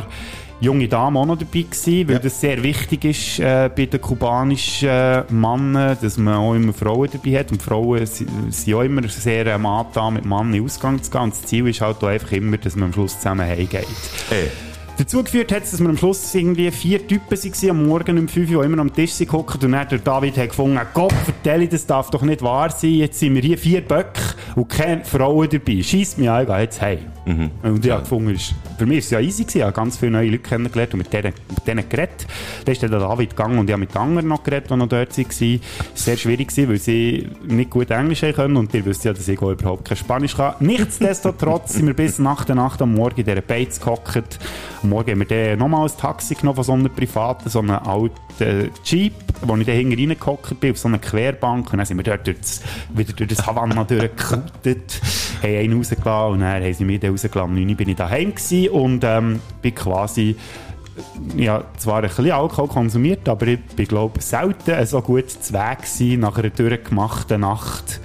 [0.61, 4.87] junge Damen auch noch dabei gewesen, weil das sehr wichtig ist äh, bei den kubanischen
[4.87, 9.05] äh, Männern, dass man auch immer Frauen dabei hat und Frauen si- sind auch immer
[9.09, 12.07] sehr ähm, angetan, mit Mann in Ausgang zu gehen und das Ziel ist halt auch
[12.07, 13.85] einfach immer, dass man am Schluss zusammen heimgeht.
[14.29, 14.49] Ey.
[14.97, 18.27] Dazu geführt hat es, dass wir am Schluss irgendwie vier Typen waren, am Morgen um
[18.27, 21.87] 5 Uhr, immer am Tisch gehockt und dann der David hat gefunden, Gott, vertelle, das
[21.87, 24.21] darf doch nicht wahr sein, jetzt sind wir hier vier Böcke
[24.55, 25.81] und keine Frauen dabei.
[25.81, 27.12] Schießt mich an, ich jetzt heim.
[27.25, 29.57] Und ich habe gefunden, ist- für mich war es ja easy, gewesen.
[29.59, 32.27] ich habe ganz viele neue Leute kennengelernt und mit denen, mit denen geredet.
[32.65, 34.87] Dann ist dann der David gegangen und ich habe mit anderen noch geredet, die noch
[34.87, 35.59] dort waren.
[35.93, 39.27] Sehr schwierig, gewesen, weil sie nicht gut Englisch haben können und ihr wisst ja, dass
[39.27, 40.55] ich überhaupt kein Spanisch kann.
[40.59, 44.39] Nichtsdestotrotz sind wir bis nach der Nacht am Morgen in dieser Beiz gehockt.
[44.81, 47.71] Am Morgen haben wir dann nochmal ein Taxi genommen von so einem privaten, so einem
[47.71, 48.15] alten
[48.83, 51.71] Jeep, wo ich dann hinten reingehockt bin, auf so einer Querbank.
[51.71, 52.61] Und dann sind wir dort durch das,
[52.93, 55.01] wieder durch das Havanna durchgekuttet,
[55.41, 57.51] haben einen rausgelassen und dann haben sie mich dann rausgelassen.
[57.51, 60.35] Um 9 Uhr bin ich daheim gewesen und ähm, bin quasi
[61.35, 65.79] ja, zwar ein bisschen Alkohol konsumiert, aber ich bin, glaube selten so gut zu Weg
[65.79, 67.99] gewesen nach einer durchgemachten Nacht,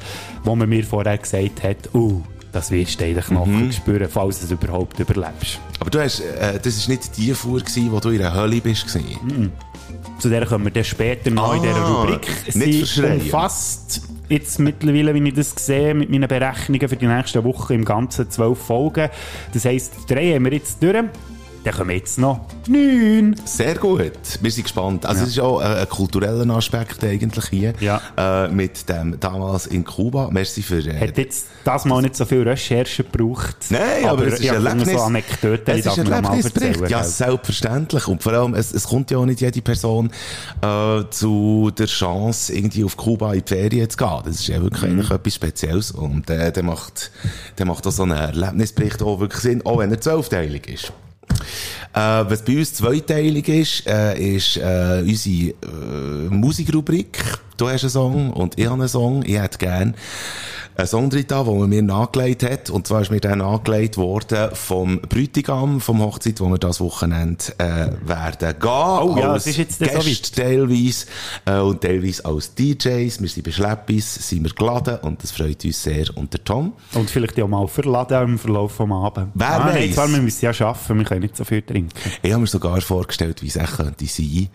[0.44, 4.40] wo man mir vorher gesagt hat, oh, das wirst du in den Knochen spüren, falls
[4.40, 5.60] du es überhaupt überlebst.
[5.80, 8.60] Aber du hast, äh, das war nicht die Fuhr, gewesen, wo du in der Hölle
[8.60, 8.86] bist.
[8.86, 9.52] gewesen.
[10.18, 12.26] Zu der kommen wir dann später noch in dieser Ah, Rubrik.
[12.54, 17.44] nicht Sie umfasst jetzt mittlerweile, wie ich das sehe, mit meinen Berechnungen für die nächsten
[17.44, 19.08] Woche im Ganzen zwölf Folgen.
[19.54, 20.96] Das heisst, drei haben wir jetzt durch.
[21.64, 23.36] Dann kommen jetzt noch neun.
[23.44, 24.12] Sehr gut.
[24.40, 25.04] Wir sind gespannt.
[25.04, 27.74] Also, es ist auch ein, ein kultureller Aspekt eigentlich hier.
[27.80, 28.00] Ja.
[28.16, 30.28] Äh, mit dem damals in Kuba.
[30.30, 33.56] Merci für, äh, Hat jetzt das mal nicht so viel Recherche gebraucht.
[33.70, 34.92] Nein, aber, es ist ein Erlebnis.
[34.92, 36.88] so Anekdoten, es ist ein Erlebnisbericht.
[36.88, 38.06] Ja, selbstverständlich.
[38.08, 40.10] Und vor allem, es, es kommt ja auch nicht jede Person
[40.62, 44.20] äh, zu der Chance, irgendwie auf Kuba in die Ferien zu gehen.
[44.24, 44.90] Das ist ja wirklich Mhm.
[45.00, 45.90] eigentlich etwas Spezielles.
[45.90, 47.10] Und äh, der macht,
[47.58, 50.92] der macht auch so einen Erlebnisbericht auch wirklich Sinn, auch wenn er zwölfteilig ist.
[51.94, 57.18] Äh, was bei uns zweiteilig ist, äh, ist äh, unsere äh, Musikrubrik.
[57.58, 59.24] Du hast einen Song und ich habe einen Song.
[59.24, 59.94] Ich hätte gern
[60.76, 62.70] einen Song drin, den man mir nachgelegt hat.
[62.70, 67.44] Und zwar ist mir dann angelegt worden vom Bräutigam, vom Hochzeit, wo wir das Wochenende
[67.58, 68.70] äh, werden gehen.
[68.70, 71.06] Oh ja, es ist jetzt dann so Gäste teilweise
[71.46, 73.20] äh, und teilweise als DJs.
[73.20, 76.16] Wir sind bei Schleppis, sind wir geladen und das freut uns sehr.
[76.16, 76.74] Und der Tom?
[76.94, 79.32] Und vielleicht auch mal verladen im Verlauf des Abends.
[79.34, 81.90] Wer ah, Nein, zwar, wir müssen ja arbeiten, wir können nicht so viel trinken.
[82.22, 84.48] Ich habe mir sogar vorgestellt, wie es echt könnte sein.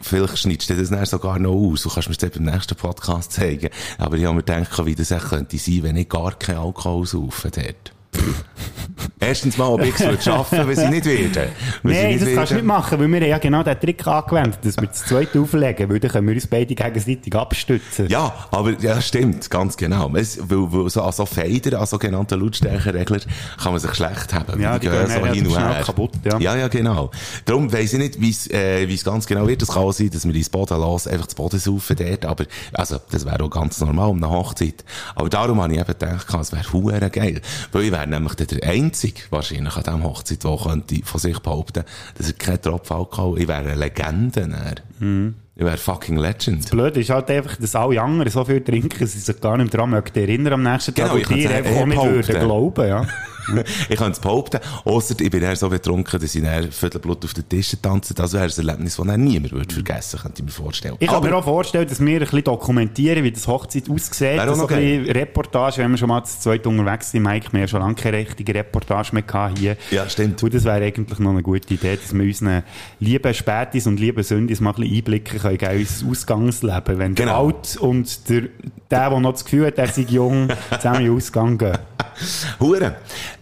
[0.00, 1.82] Vielleicht schneidest du das dann sogar noch aus.
[1.82, 3.70] Du kannst mir das beim nächsten Podcast zeigen.
[3.98, 7.06] Aber ich habe mir gedacht, wie das echt könnte sein, wenn ich gar keinen Alkohol
[7.06, 7.93] saufe dort.
[9.20, 11.50] Erstens mal, ob ich es würde schaffen, wenn sie nicht werden.
[11.82, 12.56] Nein, das kannst du werden.
[12.56, 15.88] nicht machen, weil wir haben ja genau den Trick angewendet, dass wir das zweite auflegen,
[15.88, 18.08] weil dann können wir uns beide gegenseitig abstützen.
[18.08, 20.14] Ja, aber ja, stimmt, ganz genau.
[20.14, 23.20] Es, weil, weil so, an so Fader, an sogenannten Lautstärkeregler,
[23.62, 24.60] kann man sich schlecht haben.
[24.60, 26.38] Ja, weil die gehen relativ schnell kaputt, ja.
[26.38, 27.10] Ja, ja, genau.
[27.44, 29.62] Darum weiss ich nicht, wie es äh, es ganz genau wird.
[29.62, 32.26] Es kann sein, dass wir ins Boden lassen, einfach das Boden saufen dort.
[32.26, 34.84] Aber, also, das wäre auch ganz normal um eine Hochzeit.
[35.14, 37.40] Aber darum habe ich eben gedacht, es wäre geil.
[37.72, 41.38] Weil ich wäre nämlich dann der Einzige, wahrscheinlich, an diesem Hochzeit, der könnte von sich
[41.38, 41.84] behaupten,
[42.16, 44.74] dass er keinen Tropfen Alkohol, ich wäre eine Legende.
[44.98, 45.34] Mhm.
[45.56, 46.68] Ich wäre fucking Legend.
[46.68, 49.72] Blöd ist halt einfach, dass alle anderen so viel trinken, dass sie sich gar nicht
[49.72, 53.06] daran möchten erinnern am nächsten Tag Genau, ich und einfach auch nicht würden glauben, ja.
[53.88, 54.60] ich kann es behaupten.
[54.84, 58.14] Ausser ich bin eher so betrunken, dass ich dann Viertelblut auf den Tischen tanze.
[58.14, 60.96] Das wäre ein Erlebnis, das niemand würde vergessen, könnte ich mir vorstellen.
[61.00, 64.38] Ich kann mir auch vorstellen, dass wir ein bisschen dokumentieren, wie das Hochzeit aussieht.
[64.40, 67.48] Auch so noch ein bisschen Reportage, wenn wir schon mal zu zweit unterwegs sind, Mike,
[67.52, 69.76] wir haben schon lange keine richtige Reportage mehr gehabt hier.
[69.90, 70.42] Ja, stimmt.
[70.42, 72.62] Und das wäre eigentlich noch eine gute Idee, dass wir unseren
[73.00, 76.98] lieben Spätis und lieben Sündis mal ein bisschen einblicken können, in unser Ausgangsleben.
[76.98, 77.46] Wenn der Genau.
[77.46, 78.42] Alt und der,
[78.90, 81.78] der, der noch das Gefühl hat, er sei jung, zusammen in den Ausgang gehen.
[82.60, 82.96] Hure.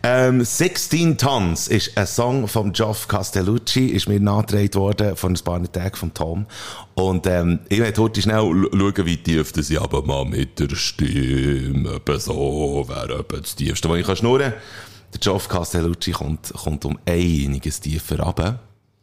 [0.04, 5.44] Ähm, 16 Tons ist ein Song von Geoff Castellucci, ist mir nachgedreht worden von ein
[5.44, 6.46] paar Tagen von Tom.
[6.94, 10.74] Und, ähm, ich möchte heute schnell schauen, wie tief das ich aber mal mit der
[10.74, 14.54] Stimme, etwa so, wäre etwa das tiefste, was ich kann schnurren.
[15.12, 18.58] Der Geoff Castellucci kommt, kommt um einiges tiefer runter.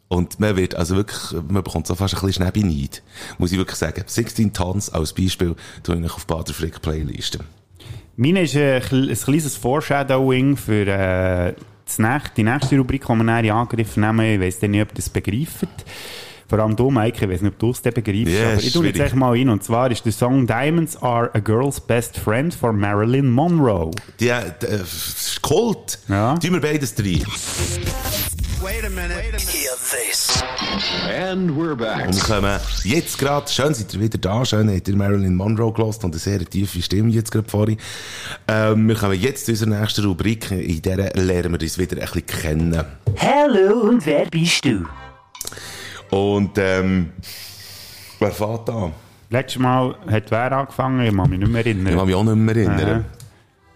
[0.09, 3.03] Und man wird, also wirklich, man bekommt so fast ein bisschen Schnäbi-Neid.
[3.37, 4.03] Muss ich wirklich sagen.
[4.05, 7.45] 16 Tons als Beispiel, tue ich auf Bader Frick Playlisten.
[8.21, 11.53] Meine ist ein, kle- ein kleines Foreshadowing für äh,
[11.85, 14.19] das nächste, die nächste Rubrik, die wir nachher in Angriff nehmen.
[14.19, 15.67] Ich weiss nicht, ob ihr das begreift.
[16.49, 18.33] Vor allem du, Mike, ich weiss nicht, ob du es dann begreifst.
[18.33, 19.47] Ja, aber ist ich tue jetzt echt mal ein.
[19.49, 23.91] Und zwar ist der Song Diamonds are a girl's best friend von Marilyn Monroe.
[24.19, 25.99] Die, äh, d- äh, f- Kult.
[26.09, 26.35] Ja.
[26.37, 26.93] Tun wir beides
[28.63, 28.85] rein.
[31.09, 32.07] And we're back.
[32.07, 35.71] Und wir kommen jetzt gerade, schön seid ihr wieder da, schön habt ihr Marilyn Monroe
[35.73, 37.77] gelost und eine sehr tiefe Stimme jetzt gerade vorhin.
[38.47, 42.07] Ähm, wir kommen jetzt zu unserer nächsten Rubrik, in der lernen wir uns wieder ein
[42.07, 42.83] bisschen kennen.
[43.17, 44.85] Hallo und wer bist du?
[46.09, 47.11] Und, ähm,
[48.19, 48.93] wer fährt an?
[49.29, 51.87] Letztes Mal hat wer angefangen, ich kann mich nicht mehr erinnern.
[51.87, 53.01] Ich kann mich auch nicht mehr erinnern.
[53.01, 53.18] Äh,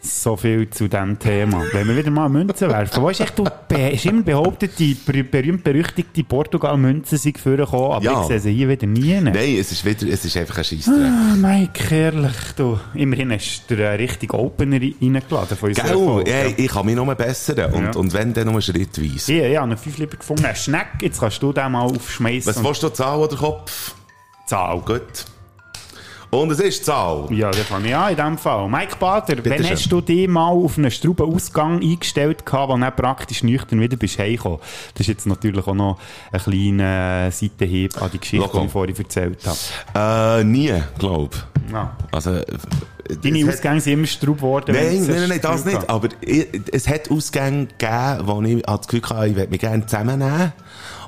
[0.06, 1.64] So viel zu diesem Thema.
[1.72, 3.02] Wenn wir wieder mal Münzen werfen.
[3.02, 8.22] Weißt du, echt, du hast immer behauptet, die ber- berühmt-berüchtigte Portugal-Münzen sind vorgekommen, aber Ja.
[8.22, 9.22] ich sehe sie hier wieder nie.
[9.22, 10.96] Nein, es ist wieder, es ist einfach ein Scheissdreck.
[10.98, 12.78] Ah, Mike, ehrlich, du.
[12.96, 16.34] Immerhin hast du den richtigen Opener reingeladen von unserer Gell?
[16.34, 17.74] Ja, ich kann mich nur bessern.
[17.74, 17.92] Und, Ja.
[17.96, 19.34] und wenn, dann nur schrittweise.
[19.34, 20.46] Ja, ja, einen fünf lieber gefunden.
[20.54, 22.54] Schneck, jetzt kannst du den mal aufschmeißen.
[22.54, 23.96] Was willst du, Zahl oder Kopf?
[24.48, 24.82] Zahl.
[24.82, 25.02] Gut.
[26.34, 27.28] Und es ist Zahl.
[27.30, 28.68] Ja, das kann ich auch in dem Fall.
[28.68, 29.70] Mike Bader, Bitte wann schön.
[29.70, 34.18] hast du dich mal auf einen Straubenausgang eingestellt gehabt, wo dann praktisch nüchtern wieder bist
[34.18, 34.60] heimgekommen?
[34.94, 36.00] Das ist jetzt natürlich auch noch
[36.32, 38.60] ein kleiner Seitenhieb an die Geschichte, Loco.
[38.60, 39.40] die ich vorhin erzählt
[39.94, 40.42] habe.
[40.42, 41.36] Äh, nie, glaub.
[41.72, 41.96] Ja.
[42.12, 42.46] Also, äh,
[43.22, 44.74] Deine hat- Ausgänge sind immer straub geworden.
[44.74, 45.90] wenn Nein, nein, ein nein, nein, das nicht.
[45.90, 49.86] Aber ich, es hat Ausgänge gegeben, wo ich das Gefühl hatte, ich würde mich gerne
[49.86, 50.54] zusammennehmen.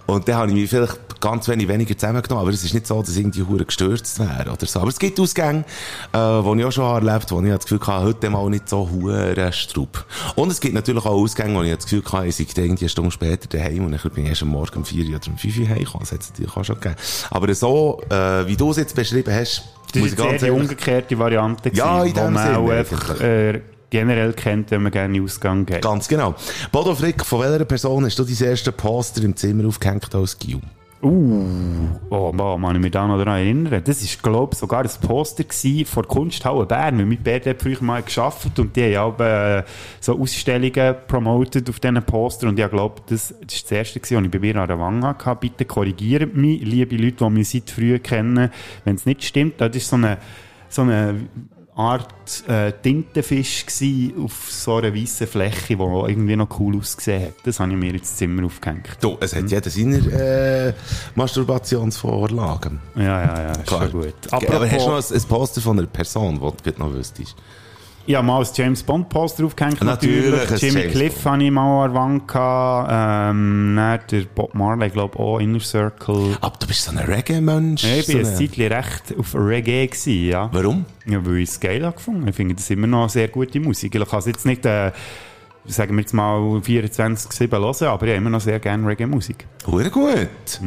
[0.08, 2.42] Und dann habe ich mich vielleicht ganz wenig weniger zusammengenommen.
[2.44, 4.80] Aber es ist nicht so, dass irgendwie hure gestürzt wäre oder so.
[4.80, 5.66] Aber es gibt Ausgänge,
[6.14, 8.70] äh, wo ich auch schon erlebt habe, wo ich das Gefühl hatte, heute mal nicht
[8.70, 10.06] so hure Straub.
[10.36, 12.90] Und es gibt natürlich auch Ausgänge, wo ich das Gefühl hatte, ich sei irgendwie eine
[12.90, 15.70] Stunde später daheim und ich bin erst am Morgen um 4 oder um 5 Uhr
[15.70, 16.00] heimgekommen.
[16.02, 16.96] Das hat es natürlich auch schon gegeben.
[17.32, 20.62] Aber so, äh, wie du es jetzt beschrieben hast, Das muss ich ganz die ehrlich
[20.62, 23.62] umgekehrte Variante Ja, in gewesen, wo man auch einfach äh,
[23.96, 25.82] generell kennt, wenn man gerne in den Ausgang geht.
[25.82, 26.36] Ganz genau.
[26.70, 30.60] Bodo Frick, von welcher Person hast du dein erste Poster im Zimmer aufgehängt als Gil?
[31.02, 33.82] Uh, oh, man, kann ich mich da noch daran erinnern.
[33.86, 35.44] Das war, glaube ich, sogar ein Poster
[35.86, 39.20] von der Kunsthalle Bern, weil mein Bär dort früher mal gearbeitet und die haben auch
[39.20, 39.64] äh,
[40.02, 44.12] so Ausstellungen promotet auf diesen Poster und ich glaube, das, das ist das erste was
[44.12, 45.36] ich bei mir an der Wange hatte.
[45.40, 48.50] Bitte korrigiert mich, liebe Leute, die mich seit früh kennen,
[48.84, 49.62] wenn es nicht stimmt.
[49.62, 50.18] Das ist so eine,
[50.70, 51.28] so eine
[51.76, 53.66] Art äh, Tintenfisch
[54.18, 57.34] auf so einer weißen Fläche, die irgendwie noch cool ausgesehen hat.
[57.44, 58.98] Das habe ich mir ins Zimmer aufgehängt.
[59.02, 60.74] Du, es hat jeder seine äh,
[61.16, 62.80] Masturbationsvorlagen.
[62.96, 63.82] Ja, ja, ja, ist Klar.
[63.90, 64.14] schon gut.
[64.32, 67.36] Aber hast du noch Apropos, ein, ein Poster von einer Person, die du noch wüsstest?
[68.08, 69.82] Ich habe mal ein James Bond Poster aufgehängt.
[69.84, 71.26] Natürlich ein Jimmy James Cliff Bond.
[71.26, 72.90] habe ich mal an der Wand gehabt.
[73.32, 73.76] Ähm,
[74.12, 76.38] der Bob Marley, glaube ich, auch Inner Circle.
[76.42, 77.84] Aber du bist so ein Reggae-Mensch.
[77.84, 80.50] Ja, ich so war ein eine- Zeitchen recht auf Reggae gewesen, ja.
[80.52, 80.86] Warum?
[81.06, 82.28] Ja, weil ich es geil gefunden.
[82.28, 83.96] Ich finde das immer noch sehr gute Musik.
[83.96, 84.92] Ich kann es jetzt nicht, äh,
[85.66, 89.46] sagen wir jetzt mal 24-7 hören, aber ich habe immer noch sehr gerne Reggae-Musik.
[89.66, 90.60] Hure gut.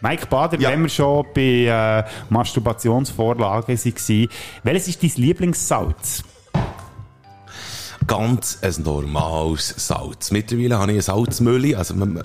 [0.00, 0.70] Mike Bader, Ja.
[0.70, 4.28] wenn wir schon bei äh, Masturbationsvorlagen waren,
[4.62, 6.22] welches ist dein Lieblingssalz?
[8.08, 10.32] Ganz ein normales Salz.
[10.32, 12.20] Mittlerweile habe ich eine Salzmühle, also man-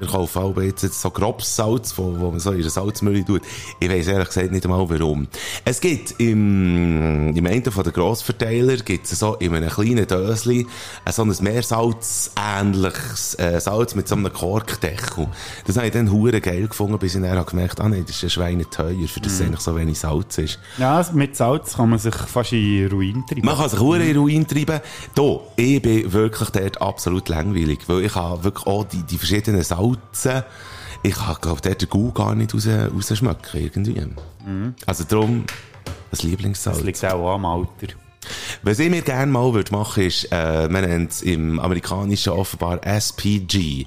[0.00, 3.42] wir kaufen auch jetzt so grobes Salz, wo, wo man so in eine Salzmühle tut.
[3.80, 5.28] Ich weiss ehrlich gesagt nicht einmal warum.
[5.64, 10.66] Es gibt im, im einen von den Grossverteiler gibt's so in einem kleinen Dösli
[11.04, 15.28] äh, so ein Meersalz-ähnliches äh, Salz mit so einem Korkdeckel.
[15.66, 18.02] Das habe ich dann hure geil gefunden, bis ich dann habe gemerkt habe, ah nee,
[18.06, 20.58] das ist ein Schweine teuer, für das es eigentlich so wenig Salz ist.
[20.78, 23.44] Ja, mit Salz kann man sich fast in Ruin treiben.
[23.46, 24.80] Man kann sich hure in Ruin treiben.
[25.14, 29.62] Da, ich bin wirklich dort absolut langweilig, weil ich habe wirklich auch die, die verschiedenen
[29.62, 30.42] Salzen,
[31.02, 34.06] ich habe, glaube dort den Gau gar nicht raus, rausschmecken, irgendwie.
[34.86, 35.44] Also darum,
[36.10, 36.78] das Lieblingssalz.
[36.78, 37.94] Das liegt auch am Alter.
[38.62, 42.84] Was ich mir gerne mal würde machen ist, äh, man nennt es im Amerikanischen offenbar
[42.84, 43.86] SPG.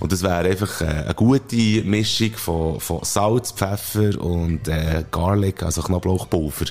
[0.00, 5.62] Und das wäre einfach äh, eine gute Mischung von, von Salz, Pfeffer und äh, Garlic,
[5.62, 6.66] also Knoblauchpulver.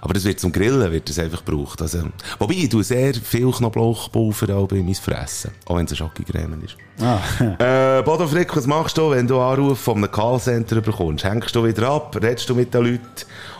[0.00, 1.82] Aber das wird zum Grillen wird das einfach gebraucht.
[1.82, 2.04] Also,
[2.38, 5.50] wobei, ich tue sehr viel Knoblauchpulver auch bei meinem Fressen.
[5.66, 6.76] Auch wenn es eine Schokocreme ist.
[7.00, 7.18] Ah,
[7.98, 11.24] Äh, Bodo Frick, was machst du, wenn du Anruf einem Callcenter bekommst?
[11.24, 12.16] Hängst du wieder ab?
[12.20, 13.02] Redest du mit den Leuten?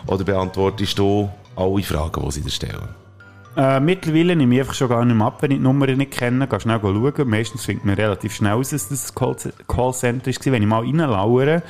[0.07, 3.08] Oder beantwortest du alle Fragen, die sie dir stellen?
[3.57, 6.11] Äh, mittlerweile nehme ich einfach schon gar nicht mehr ab, wenn ich die Nummer nicht
[6.11, 6.47] kenne.
[6.47, 7.29] Gehe schnell schauen.
[7.29, 10.53] Meistens findet man relativ schnell dass das Callcenter war.
[10.53, 11.63] Wenn ich mal reinlauere,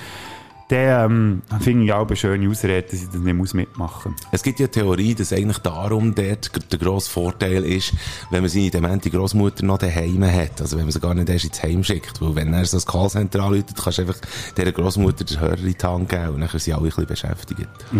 [0.69, 4.21] dann ähm, finde ich auch eine schöne Ausrede, dass ich das nicht muss mitmachen muss.
[4.31, 7.93] Es gibt ja Theorie, dass eigentlich darum dort der grosse Vorteil ist,
[8.29, 10.61] wenn man seine demente Großmutter noch daheim hat.
[10.61, 12.21] Also wenn man sie gar nicht erst ins Heim schickt.
[12.21, 14.17] Weil wenn er so ein Callcenter anruft, kannst du einfach
[14.55, 17.05] dieser Großmutter den Hörer in die Hand geben und dann sind sie alle ein bisschen
[17.07, 17.69] beschäftigt.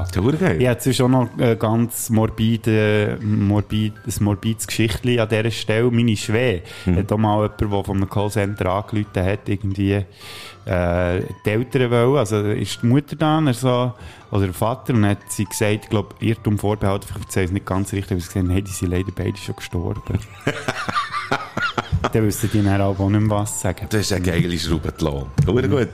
[0.00, 0.60] Das ist geil.
[0.60, 5.90] Ich habe jetzt schon noch ein ganz morbide, morbid, ein morbides Geschichtchen an dieser Stelle.
[5.90, 10.04] Meine Schwäche hat auch mal jemand, der von einem Callcenter angerufen hat, irgendwie
[10.66, 12.16] äh, die Eltern wollen.
[12.16, 13.92] Also ist die Mutter da und er so,
[14.30, 17.52] oder der Vater und dann hat sie gesagt, ich glaube, Irrtum vorbehalten, ich erzähle es
[17.52, 20.02] nicht ganz richtig, aber sie gesagt, hey, die sind leider beide schon gestorben.
[22.12, 23.86] Dann wüssten die dann auch nicht mehr was sagen.
[23.90, 25.26] Das ist eine geile Schraube, die Lohn.
[25.44, 25.88] Gut, gut.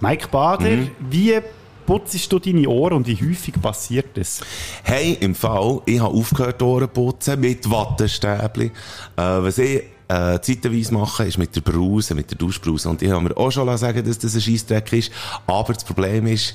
[0.00, 1.40] Mike Bader, wie
[1.84, 4.40] putzt du deine Ohren und wie häufig passiert das?
[4.84, 8.66] Hey, im Fall, ich habe aufgehört, Ohren putzen mit Wattestäbli.
[8.66, 8.70] Äh,
[9.16, 12.88] was ich äh, zeitweise mache, ist mit der Brause, mit der Duschbrause.
[12.88, 15.12] Und ich habe mir auch schon sagen dass das ein Scheissdreck ist.
[15.46, 16.54] Aber das Problem ist,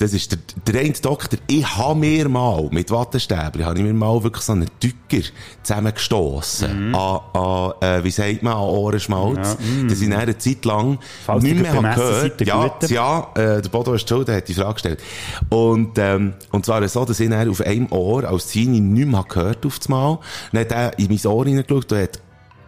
[0.00, 3.92] das ist der, der eine Doktor, ich habe mir mal, mit Wattestäbli, habe ich mir
[3.92, 5.28] mal wirklich so einen Dücker
[5.62, 6.94] zusammengestossen.
[6.94, 9.58] An, an äh, wie sagt man, an Ohrenschmalz.
[9.88, 12.40] dass ich eine Zeit lang Falls nicht mehr habe gehört.
[12.40, 15.02] Ja, ja, äh, der Bodo ist schuld, der hat die Frage gestellt.
[15.50, 19.26] Und, ähm, und zwar so, dass ich dann auf einem Ohr als Zini nicht mehr
[19.28, 20.18] gehört auf das Mal.
[20.52, 22.20] Dann hat er in mein Ohr hineingeschaut und hat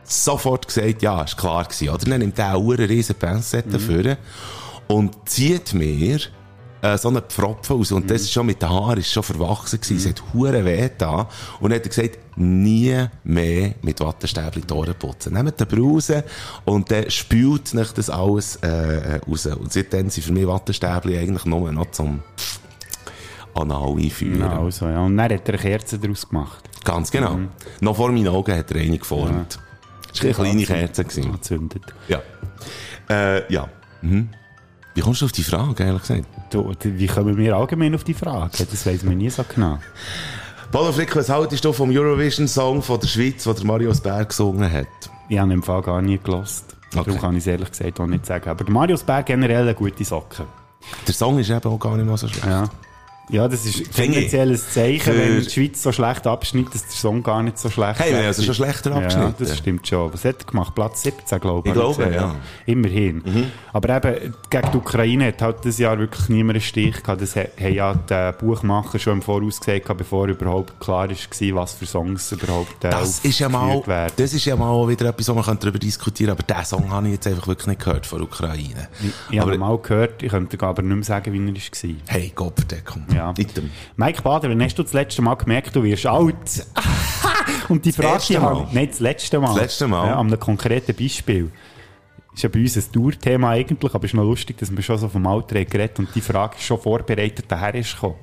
[0.05, 2.05] sofort gesagt, ja, ist klar gewesen, oder?
[2.05, 3.73] Dann nimmt er auch einen riesen Pinsette Mhm.
[3.73, 4.17] dafür
[4.89, 6.19] und zieht mir
[6.83, 7.93] äh, so einen Pfropfen aus.
[7.93, 9.97] Und das ist schon mit den Haaren ist schon verwachsen gewesen.
[9.99, 11.29] Es hat hure weh da.
[11.61, 15.35] Und dann hat er gesagt, nie mehr mit Wattestäbchen die Ohren putzen.
[15.35, 16.25] Nehmt den Brause
[16.65, 19.47] und dann spült nicht das alles äh, raus.
[19.47, 22.21] Und seitdem sind für mich Wattestäbchen eigentlich nur noch zum
[23.55, 24.41] Anal einführen.
[24.41, 25.01] Ja, also, ja.
[25.05, 26.69] Und dann hat er eine Kerze daraus gemacht.
[26.85, 27.39] Ganz genau.
[27.81, 29.59] Noch vor meinen Augen hat er eine geformt.
[30.13, 31.05] Das war eine kleine Kerze.
[31.05, 31.71] Gewesen.
[32.09, 32.23] Ja.
[33.09, 33.69] Äh, ja.
[34.03, 34.29] Mhm.
[34.95, 36.25] Wie kommst du auf die Frage, ehrlich gesagt?
[36.51, 38.67] Du, wie kommen wir allgemein auf die Frage?
[38.71, 39.79] Das weiss man nie so genau.
[40.71, 44.87] Paulo Frick, was haltest du vom Eurovision-Song von der Schweiz, den Marius Berg gesungen hat?
[45.29, 46.77] Ich habe im Fall gar nie gelost.
[46.95, 47.05] Okay.
[47.05, 48.51] Darum kann ich es ehrlich gesagt auch nicht sagen.
[48.51, 50.45] Aber Marius Berg generell eine gute Socke.
[51.07, 52.47] Der Song ist eben auch gar nicht mal so schlecht.
[52.47, 52.69] Ja.
[53.29, 53.99] Ja, das ist ich.
[53.99, 57.71] ein Zeichen, Für- wenn die Schweiz so schlecht abschneidet, dass der Song gar nicht so
[57.71, 58.27] schlecht Hey, haben wäre.
[58.27, 59.35] also schon schlechter Ja, abgeschnitten.
[59.39, 60.13] das stimmt schon.
[60.13, 60.75] Was hat er gemacht?
[60.75, 61.75] Platz 17, glaube ich.
[61.75, 62.27] Ich habe glaube, ja.
[62.27, 62.35] Mhm.
[62.67, 63.23] Immerhin.
[63.73, 67.23] Aber eben, gegen die Ukraine hat halt das Jahr wirklich niemand einen Stich gehabt.
[67.23, 71.73] Das ha- haben ja die Buchmacher schon im Voraus gesagt, bevor überhaupt klar war, was
[71.73, 74.13] für Songs überhaupt äh, Das ist ja mal, werden.
[74.17, 76.45] das ist ja mal wieder etwas, wo man darüber diskutieren kann.
[76.45, 78.89] Aber diesen Song habe ich jetzt einfach wirklich nicht gehört von der Ukraine.
[79.31, 81.97] Ich habe aber, ihn mal gehört, ich könnte aber nicht mehr sagen, wie er war.
[82.09, 83.12] hey, Gott, der kommt.
[83.15, 83.35] Ja.
[83.37, 83.71] Item.
[83.97, 86.67] Mike Bader, wann hast du das letzte Mal gemerkt, du wirst alt?
[87.69, 88.43] Und die Frage, die Mal?
[88.43, 89.49] habe- Nein, das letzte Mal.
[89.49, 90.07] Das letzte Mal?
[90.09, 91.51] Ja, an einem konkreten Beispiel.
[92.35, 94.97] Ist ja bei uns ein Tourthema eigentlich, aber es ist noch lustig, dass wir schon
[94.99, 98.17] so vom Alter geredet und die Frage ist schon vorbereitet daher ist gekommen.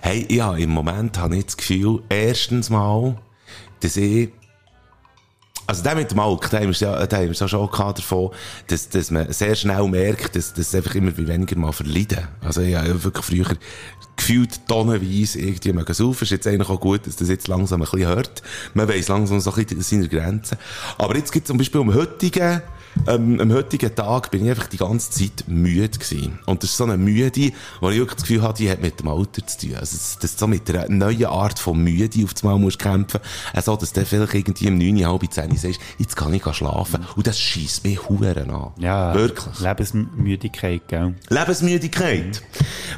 [0.00, 3.16] Hey, ja, im Moment habe ich das Gefühl, erstens mal,
[3.80, 4.30] dass ich,
[5.70, 7.98] also der mit dem Alk, da haben wir es ja, da haben wir schon gehabt
[7.98, 8.30] davon,
[8.66, 12.26] dass, dass man sehr schnell merkt, dass, dass es einfach immer weniger mal verleiden.
[12.40, 13.56] Also ich habe wirklich früher
[14.16, 16.24] gefühlt tonnenweise irgendwie mögen saufen.
[16.24, 18.42] Ist jetzt eigentlich auch gut, dass das jetzt langsam ein bisschen hört.
[18.74, 20.58] Man weiss langsam so ein bisschen seine Grenzen.
[20.98, 22.62] Aber jetzt gibt es zum Beispiel am heutigen
[23.06, 26.38] ähm, am heutigen Tag bin ich einfach die ganze Zeit müde gewesen.
[26.46, 29.00] Und das ist so eine Müde, wo ich wirklich das Gefühl habe, die hat mit
[29.00, 29.76] dem Alter zu tun.
[29.76, 33.20] Also, das, das so mit einer neuen Art von Müde auf das Mal musst kämpfen.
[33.52, 37.04] Also, dass du vielleicht irgendwie um 9, halb 10 sagst, jetzt kann ich schlafen.
[37.16, 38.72] Und das schießt mich Huren an.
[38.78, 39.14] Ja.
[39.14, 39.60] Wirklich.
[39.60, 41.14] Lebensmüdigkeit, gell?
[41.28, 42.42] Lebensmüdigkeit.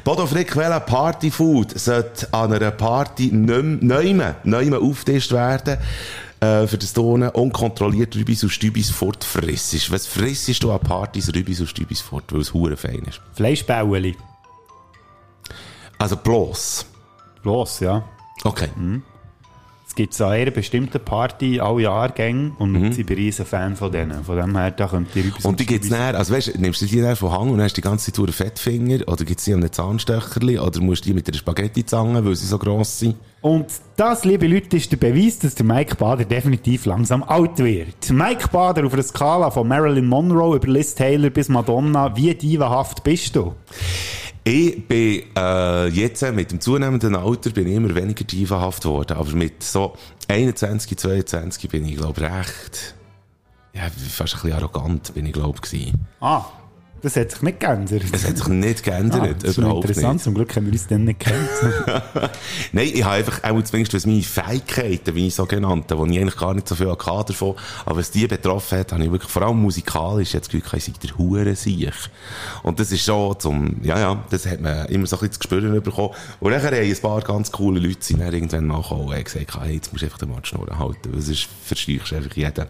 [0.05, 5.79] Bodo Frick, welcher Partyfood sollte an einer Party neume, neume auftischt werden,
[6.43, 9.93] äh, für das du unkontrolliert Rübis und Stübis fortfrissest?
[9.93, 13.21] Was frissest du an Partys Rübis und Stübis fort, weil es hure fein ist?
[13.35, 14.17] Fleischbäueli.
[15.99, 16.87] Also bloß.
[17.45, 18.05] Los, ja.
[18.43, 18.69] Okay.
[19.93, 22.93] Es gibt so eine bestimmte Party alle Jahrgänge und Mhm.
[22.97, 24.25] ein riesen Fan von denen.
[24.25, 27.03] Von dem her, da könnt ihr Und die gibt's näher, also weißt, nimmst du die
[27.03, 30.59] näher von Hang und hast die ganze einen Fettfinger, oder gibt's die an einem Zahnstöcherli,
[30.59, 33.17] oder musst du die mit einer Spaghetti-Zange, weil sie so gross sind?
[33.43, 33.67] Und
[33.97, 38.11] das, liebe Leute, ist der Beweis, dass der Mike Bader definitiv langsam alt wird.
[38.11, 43.05] Mike Bader auf einer Skala von Marilyn Monroe über Liz Taylor bis Madonna, wie divahaft
[43.05, 43.53] bist du?
[44.45, 49.31] Ich bin äh, jetzt mit dem zunehmenden Alter bin ich immer weniger divahaft geworden, aber
[49.35, 49.95] mit so
[50.27, 52.97] 21, 22 bin ich glaube recht,
[53.73, 56.07] ja, fast ein bisschen arrogant bin ich glaube gewesen.
[56.21, 56.45] Ah,
[57.03, 58.05] das hat sich nicht geändert.
[58.13, 60.25] Es hat sich nicht geändert, ah, das ist interessant, nicht.
[60.25, 61.49] zum Glück haben wir uns dann nicht kennt.
[62.73, 66.17] Nein, ich habe einfach, auch zumindest was meine Fähigkeiten, wie ich so genannte, wo ich
[66.17, 69.31] eigentlich gar nicht so viel Kader von, aber was die betroffen hat, habe ich wirklich,
[69.31, 71.91] vor allem musikalisch, jetzt Glück, ich sei der Hure sich.
[72.63, 75.43] Und das ist schon zum, ja, ja, das hat man immer so ein bisschen zu
[75.43, 76.11] spüren bekommen.
[76.39, 79.61] Und nachher haben ein paar ganz coole Leute sind dann irgendwann mal gekommen und gesagt,
[79.61, 82.67] hey, jetzt musst du einfach den Mann schnurren halten, weil sonst verstreichst du einfach jeden.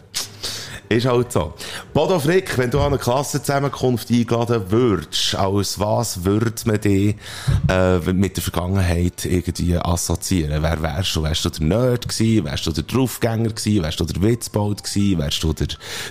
[0.89, 1.53] Ist halt so.
[1.93, 7.15] Bodo Frick, wenn du an eine Klassenzusammenkunft eingeladen würdest, als was würde man dich
[7.69, 10.63] äh, mit der Vergangenheit irgendwie assoziieren?
[10.63, 11.23] Wer wärst du?
[11.23, 12.45] Wärst du der Nerd gewesen?
[12.45, 13.83] Wärst du der Draufgänger gewesen?
[13.83, 15.19] Wärst du der Witzbold gewesen?
[15.19, 15.67] Wärst du der,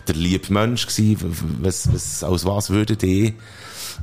[0.07, 1.37] der liebe Mensch gewesen?
[1.61, 3.35] Was, was, als was würden die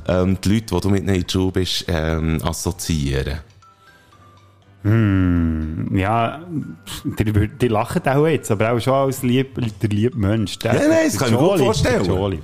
[0.08, 3.40] ähm, die Leute, die du mit in der Schule bist, ähm, assoziieren?
[4.82, 6.40] ja,
[7.04, 10.58] die, die lachen auch jetzt, aber auch schon als lieb, der liebe Mensch.
[10.58, 12.38] Der, Nein, nein, das kann ich mir gut vorstellen.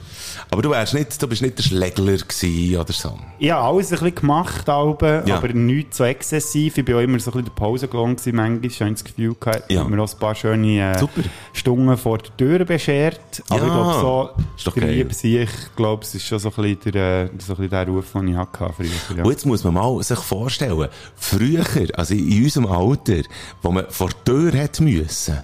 [0.48, 0.52] Der.
[0.52, 3.18] Aber du wärst nicht, du bist nicht der Schlägler gewesen oder so.
[3.38, 5.36] Ich habe alles ein bisschen gemacht, aber, Ja.
[5.36, 6.78] aber nicht so exzessiv.
[6.78, 8.64] Ich bin auch immer so ein bisschen der Pausengelang gewesen, manchmal.
[8.66, 9.84] Ich habe das Gefühl gehabt, Ja.
[9.84, 11.06] mir auch ein paar schöne äh.
[11.52, 13.42] Stunden vor der Tür beschert.
[13.48, 13.66] Aber Ja.
[13.66, 14.86] ich glaube, so, der.
[14.88, 17.70] Liebe sich, ich glaube, es ist schon so ein bisschen der, äh, so ein bisschen
[17.70, 18.86] der Ruf, den ich hatte früher.
[19.16, 19.24] Ja.
[19.24, 23.22] Und jetzt muss man mal sich vorstellen, früher, also in unserem Alter,
[23.62, 25.38] wo man vor die Tür hätte müssen,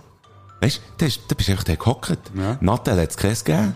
[0.61, 2.19] weißt du, da ist- da bist du einfach gehockt.
[2.37, 2.57] Ja.
[2.61, 3.75] Nattel hat es keins gegeben.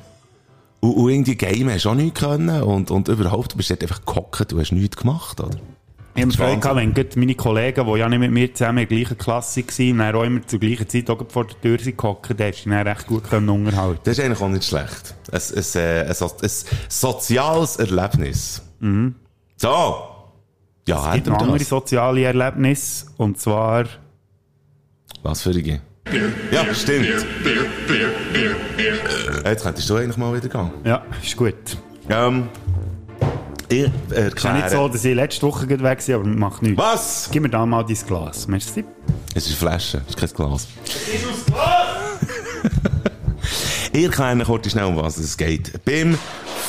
[0.91, 2.63] Und, und irgendwie Game hast du auch nicht können.
[2.63, 5.57] Und, und überhaupt, du bist dort einfach gehockt, du hast nichts gemacht, oder?
[6.15, 9.19] Ich habe Freude wenn meine Kollegen, die ja nicht mit mir zusammen in der gleichen
[9.19, 12.65] Klasse waren, dann auch immer zur gleichen Zeit auch vor der Tür sind gehockt, hast
[12.65, 15.15] du dann recht gut können unterhalten Das ist eigentlich auch nicht schlecht.
[15.31, 16.51] Ein, ein, äh, ein, so- ein
[16.89, 18.63] soziales Erlebnis.
[19.59, 19.69] So.
[20.89, 23.85] Ja, Es gibt noch andere soziale Erlebnisse, und zwar...
[25.23, 25.81] Was für eine?
[26.53, 27.07] Ja, stimmt.
[27.09, 27.86] Äh,
[29.45, 30.71] Jetzt könntest du eigentlich mal wieder gehen.
[30.85, 31.55] Ja, ist gut.
[32.09, 32.49] Ähm,
[33.69, 36.63] ich Es ist ja nicht so, dass ich letzte Woche gerade weg war, aber macht
[36.63, 36.79] nichts.
[36.79, 37.29] Was?
[37.33, 38.47] Gib mir da mal dein Glas.
[38.47, 38.85] Merci.
[39.35, 40.69] Es ist eine Flasche, es ist kein Glas.
[43.93, 45.85] ich erkläre kurz schnell, um was es geht.
[45.85, 46.17] Beim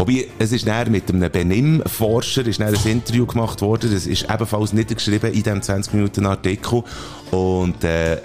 [0.00, 5.30] Wobei, es ist näher mit einem Benimm-Forscher ein Interview gemacht worden, das ist ebenfalls niedergeschrieben
[5.30, 6.84] in diesem 20-Minuten-Artikel
[7.30, 8.18] und äh,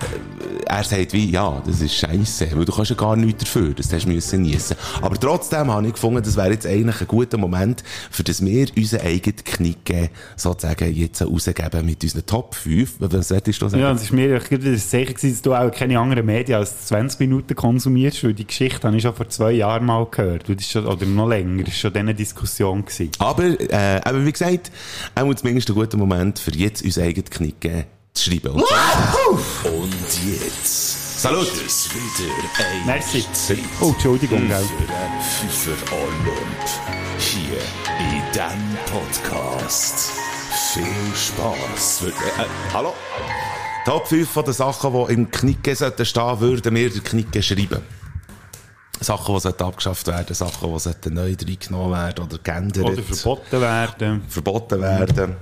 [0.65, 3.87] er sagt wie, ja, das ist scheiße, weil du kannst ja gar nichts dafür, dass
[3.87, 4.75] du hast müssen niesen.
[5.01, 8.67] Aber trotzdem habe ich gefunden, das wäre jetzt eigentlich ein guter Moment, für das wir
[8.75, 12.95] unseren eigenen Knick sozusagen jetzt rausgeben mit unseren Top 5.
[12.99, 13.81] Was solltest du sagen?
[13.81, 17.19] Ja, es ist mir gerade sicher gewesen, dass du auch keine anderen Medien als 20
[17.19, 20.49] Minuten konsumierst, weil die Geschichte habe ich schon vor zwei Jahren mal gehört.
[20.49, 22.85] Das ist schon, oder noch länger, das war schon diese Diskussion.
[22.85, 23.11] Gewesen.
[23.19, 24.71] Aber, äh, aber wie gesagt,
[25.15, 27.85] auch zumindest ein guter Moment, für jetzt unseren eigenen Knick
[28.15, 28.51] zu schreiben.
[28.53, 31.21] Und Und jetzt.
[31.21, 31.47] Salut!
[31.47, 33.25] ist Es wieder ein Merci.
[33.33, 34.65] Zeit Oh, Entschuldigung, gell.
[35.49, 36.65] für Olymp.
[37.17, 37.57] Hier
[37.99, 40.11] in diesem Podcast.
[40.73, 42.03] Viel Spaß.
[42.07, 42.11] Äh,
[42.73, 42.93] hallo?
[43.85, 47.81] Top 5 von den Sachen, die im Knicke sollten stehen, würden wir den Knicke schreiben.
[48.99, 52.83] Sachen, die sollten abgeschafft werden, Sachen, die sollten neu reingenommen werden oder geändert.
[52.83, 54.23] Oder verboten werden.
[54.27, 55.35] verboten werden.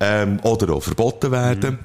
[0.00, 1.78] Ähm, oder auch verboten werden.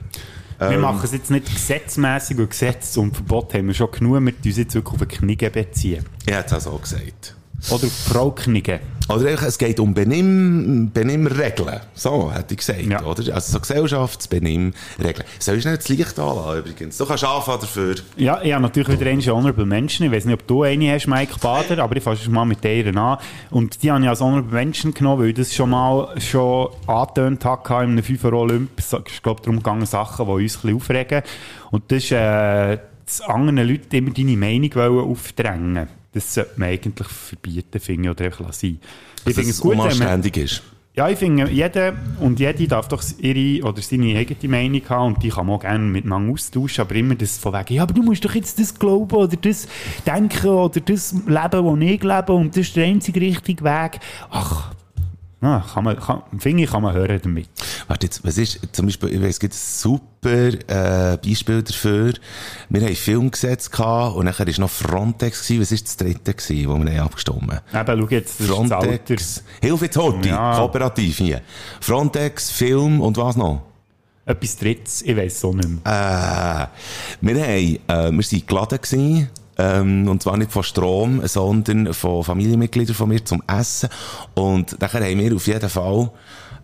[0.58, 4.22] Wir Ähm, machen es jetzt nicht gesetzmäßig und Gesetz und Verbot haben wir schon genug.
[4.24, 6.06] Wir tun uns jetzt wirklich auf eine Knigge beziehen.
[6.26, 7.36] Ich hätte es auch so gesagt.
[7.68, 8.80] Oder auf die Frau Knigge.
[9.08, 11.80] Oder eigentlich, es geht um Benimm, Benimmregeln.
[11.94, 13.04] So, hätte ich gesagt, Ja.
[13.04, 13.34] oder?
[13.36, 15.26] Also so Gesellschaftsbenimmregeln.
[15.40, 16.98] Soll ich nicht das Licht anlassen, übrigens?
[16.98, 17.96] Du kannst anfangen dafür.
[18.18, 20.08] Ja, ich habe natürlich wieder eine Honorable Mention.
[20.08, 22.96] Ich weiß nicht, ob du eine hast, Mike Bader, aber ich fasse mal mit der
[22.98, 23.18] an.
[23.52, 27.46] Und die habe ich als Honorable Mention genommen, weil ich das schon mal schon angetönt
[27.46, 28.72] hatte in einem 5 Euro Olymp.
[28.78, 31.22] Es ist, glaube darum gegangen, Sachen, die uns ein bisschen aufregen.
[31.72, 36.70] Und das ist, äh, dass anderen Leuten immer deine Meinung wollen aufdrängen Das sollte man
[36.70, 38.66] eigentlich verbieten, finde ich, oder einfach lassen.
[38.68, 40.64] Ich Dass finde es gut, wenn man- unanständig ist.
[40.96, 45.22] Ja, ich finde, jeder und jede darf doch ihre oder seine eigene Meinung haben und
[45.22, 48.02] die kann man auch gerne miteinander austauschen, aber immer das von wegen, ja, aber du
[48.02, 49.68] musst doch jetzt das glauben oder das
[50.08, 54.00] denken oder das leben, was ich lebe und das ist der einzige richtige Weg.
[54.30, 54.72] Ach,
[55.46, 57.48] ja, kann man, kann, finde ich, kann man hören damit.
[57.88, 60.48] Warte jetzt, was ist, zum Beispiel, ich weiss, es gibt ein super,
[61.14, 62.14] äh, Beispiel dafür.
[62.70, 65.62] Wir haben Filmgesetz gehabt und nachher ist noch Frontex gewesen.
[65.62, 67.42] Was ist das dritte gewesen, wo wir abgestimmt
[67.74, 67.90] haben?
[67.92, 68.88] Eben, schau jetzt, das ist das Alter.
[68.88, 69.44] Frontex.
[69.62, 70.56] Hilf jetzt Horti, Ja.
[70.58, 71.42] kooperativ hier.
[71.80, 73.62] Frontex, Film und was noch?
[74.28, 75.80] Etwas Drittes, ich weiss es auch nicht mehr.
[75.86, 76.68] Äh,
[77.22, 82.24] wir haben, äh, wir sind geladen gewesen, ähm, und zwar nicht von Strom, sondern von
[82.24, 83.90] Familienmitgliedern von mir zum Essen.
[84.34, 86.12] Und nachher haben wir auf jeden Fall,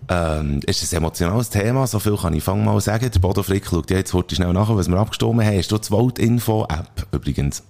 [0.10, 3.10] ähm, ist ein emotionales Thema, so viel kann ich fang mal sagen.
[3.14, 5.58] Der Bodo Frick schaut ja jetzt heute schnell nach, was wir abgestimmt haben.
[5.58, 7.64] Hast du die Volt-Info-App übrigens?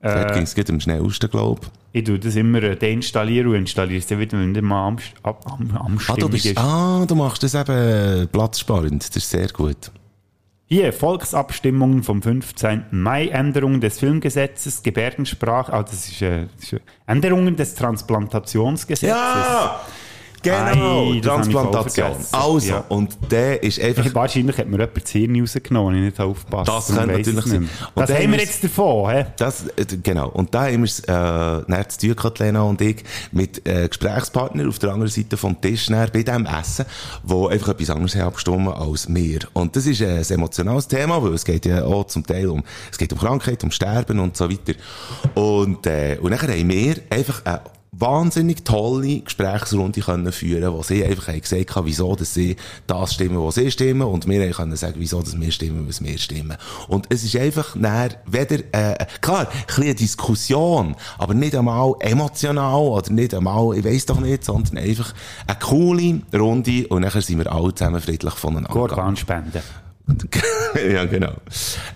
[0.00, 1.62] Dort Äh, ging es am schnellsten, glaube
[1.92, 2.00] ich.
[2.00, 5.70] ich tue das immer äh, deinstallieren und installiere es dann wieder, wenn mal am, am,
[5.76, 6.58] am Ah, du bist, ist.
[6.58, 9.08] ah, du machst das eben platzsparend.
[9.08, 9.90] Das ist sehr gut.
[10.74, 12.86] Hier, Volksabstimmungen vom 15.
[12.90, 19.08] Mai, Änderungen des Filmgesetzes, Gebärdensprache, ah, das ist, äh, das ist, äh, Änderungen des Transplantationsgesetzes.
[19.08, 19.80] Ja!
[20.44, 22.12] Genau, Ei, ich Transplantation.
[22.32, 22.84] Also, Ja.
[22.88, 26.86] und der ist einfach Wahrscheinlich hat mir jemand Hirn rausgenommen, wenn ich nicht aufgepasst Das
[26.88, 27.70] könnte ich natürlich sein.
[27.94, 29.26] Das haben wir jetzt davon, hä?
[29.38, 30.28] Das, äh, genau.
[30.28, 33.88] Und da haben wir es, äh, nachher zu tun, gehabt, Lena und ich, mit, äh,
[33.88, 36.84] Gesprächspartner auf der anderen Seite vom Tisch, nachher bei diesem Essen,
[37.22, 39.40] wo einfach etwas anderes haben abgestimmt als wir.
[39.54, 42.62] Und das ist äh, ein emotionales Thema, weil es geht ja auch zum Teil um,
[42.90, 44.74] es geht um Krankheit, um Sterben und so weiter.
[45.34, 47.60] Und, äh, und nachher haben wir einfach eine
[47.98, 53.14] wahnsinnig tolle Gesprächsrunde können führen, wo sie einfach haben gesagt haben, wieso, dass sie das
[53.14, 56.56] stimmen, was sie stimmen, und wir können sagen, wieso, dass wir stimmen, was wir stimmen.
[56.88, 61.94] Und es ist einfach näher weder, äh, klar, ein bisschen eine Diskussion, aber nicht einmal
[62.00, 65.14] emotional oder nicht einmal, ich weiss doch nicht, sondern einfach
[65.46, 68.90] eine coole Runde und nachher sind wir alle zusammen friedlich voneinander gegangen.
[68.90, 69.83] Organspenden.
[70.92, 71.32] ja, genau.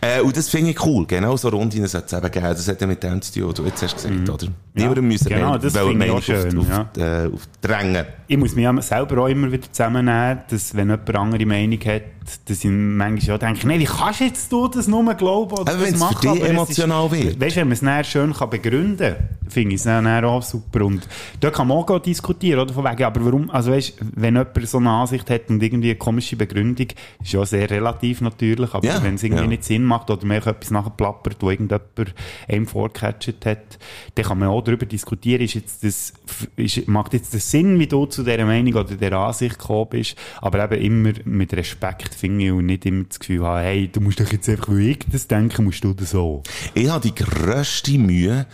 [0.01, 1.05] Äh, und das finde ich cool.
[1.07, 2.45] Genau so Runden sollte es eben geben.
[2.47, 4.47] Das hat ja mit dem zu tun, was du jetzt hast gesagt, oder?
[4.75, 6.81] Niemandem müssen genau, mehr- das finde ich auch schön, auf, ja.
[6.83, 8.07] auf, äh, auf drängen.
[8.29, 11.81] Ich muss mich ja selber auch immer wieder zusammennehmen, dass wenn jemand eine andere Meinung
[11.85, 12.03] hat,
[12.45, 15.81] dass ich manchmal auch denke, nee, wie kannst jetzt du das nur glauben oder Aber
[15.83, 16.39] das wenn machen?
[16.43, 17.41] es emotional ist, wird.
[17.41, 20.43] Weißt du, wenn man es dann schön kann begründen kann, finde ich es dann auch
[20.43, 20.85] super.
[20.85, 21.09] Und
[21.41, 22.73] da kann man auch diskutieren, oder?
[22.75, 25.99] Von wegen, aber warum, also weißt wenn jemand so eine Ansicht hat und irgendwie eine
[25.99, 26.89] komische Begründung,
[27.23, 29.49] ist ja sehr relativ natürlich, aber Ja, wenn es irgendwie ja.
[29.49, 32.15] nicht Sinn macht oder man etwas nachher plappert, wo irgendjemand
[32.49, 33.79] einem vorgecatcht hat,
[34.15, 36.13] dann kann man auch darüber diskutieren, ist jetzt das,
[36.57, 40.17] ist, macht jetzt das Sinn, wie du zu dieser Meinung oder dieser Ansicht gekommen bist,
[40.41, 44.01] aber eben immer mit Respekt, finde ich, und nicht immer das Gefühl haben, hey, du
[44.01, 46.43] musst doch jetzt einfach, wie ich das denke, musst du das so.
[46.75, 48.47] Ich habe die grösste Mühe,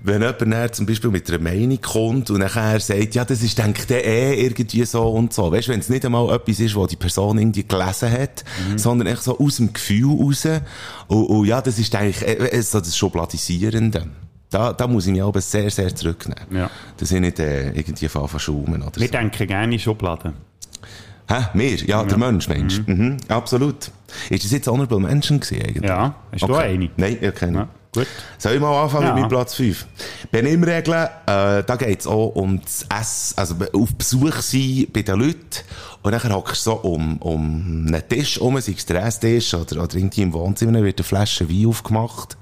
[0.00, 3.58] wenn jemand dann zum Beispiel mit einer Meinung kommt und nachher sagt, ja, das ist,
[3.58, 5.50] denkt der eh irgendwie so und so.
[5.50, 8.44] Weißt du, wenn es nicht einmal etwas ist, was die Person irgendwie gelesen hat,
[8.76, 10.46] sondern echt so aus dem Gefühl raus.
[11.08, 14.06] Und, und ja, das ist eigentlich äh, äh, so das Schubladisierende.
[14.50, 16.44] Da, da muss ich mich aber sehr, sehr zurücknehmen.
[16.50, 16.70] Ja.
[16.96, 19.12] Dass ich nicht äh, irgendwie von verschaumen oder Wir so.
[19.12, 20.32] denken gerne in Schubladen.
[21.28, 21.44] Hä?
[21.52, 21.76] Wir?
[21.84, 22.80] Ja, der Mensch, Mensch.
[22.86, 23.18] Mhm.
[23.28, 23.90] Absolut.
[24.30, 25.84] Ist das jetzt Honorable Mention gewesen eigentlich?
[25.90, 26.88] Ja, hast du eine?
[26.96, 28.06] Nein, ich kenne Ja, gut.
[28.38, 29.14] Soll ich mal anfangen Ja.
[29.14, 29.86] mit Platz 5?
[30.30, 35.40] Benimmregeln, äh, da geht's auch um das Essen, also auf Besuch sein bei den Leuten.
[36.02, 39.82] Und dann hockst du so um, um einen Tisch um, sei es der Esstisch oder,
[39.82, 42.36] oder irgendwie im Wohnzimmer, dann wird eine Flasche Wein aufgemacht.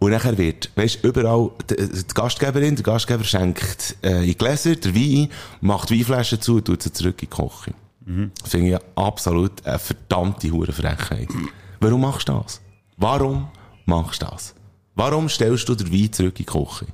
[0.00, 4.94] Und nachher wird, weißt überall, die, die Gastgeberin, der Gastgeber schenkt äh, in Gläser der
[4.94, 5.28] Wein,
[5.60, 7.74] macht die Weinflasche zu und tut sie zurück in die Küche.
[8.44, 11.28] Finde ich absolut eine verdammte Hurenfrechheit.
[11.80, 12.60] Warum machst du das?
[12.98, 13.48] Warum
[13.84, 14.54] machst du das?
[14.94, 16.86] Warum stellst du den Wein zurück in die Küche?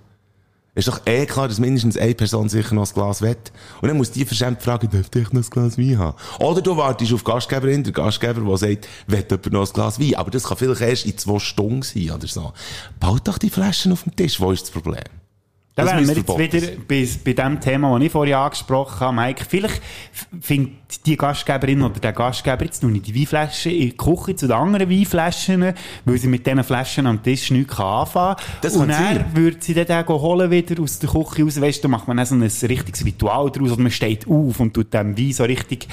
[0.74, 3.53] Ist doch eh klar, dass mindestens eine Person sicher noch ein Glas wett.
[3.82, 6.16] Und dann muss die verschämt fragen, darf ich noch ein Glas Wein haben?
[6.38, 10.14] Oder du wartest auf Gastgeberin, der Gastgeber, der sagt, wett jemand noch ein Glas Wein?
[10.14, 12.53] Aber das kann vielleicht erst in zwei Stunden sein oder so.
[13.01, 15.03] Baut doch die Flaschen auf den Tisch, wo ist das Problem?
[15.77, 19.45] Da wären wir jetzt wieder bei, bei dem Thema, das ich vorhin angesprochen habe, Mike.
[19.49, 19.81] Vielleicht
[20.41, 24.49] findet die Gastgeberin oder der Gastgeber jetzt noch nicht die Weinflaschen in die Küche zu
[24.49, 25.73] den anderen Weinflaschen,
[26.05, 28.45] weil sie mit diesen Flaschen am Tisch nichts anfangen kann.
[28.62, 29.25] Das Und sein.
[29.33, 31.61] würde sie dann den holen wieder aus der Küche raus.
[31.61, 33.71] Weißt da macht man dann so ein richtiges Ritual draus.
[33.71, 35.87] Oder man steht auf und tut dem Wein so richtig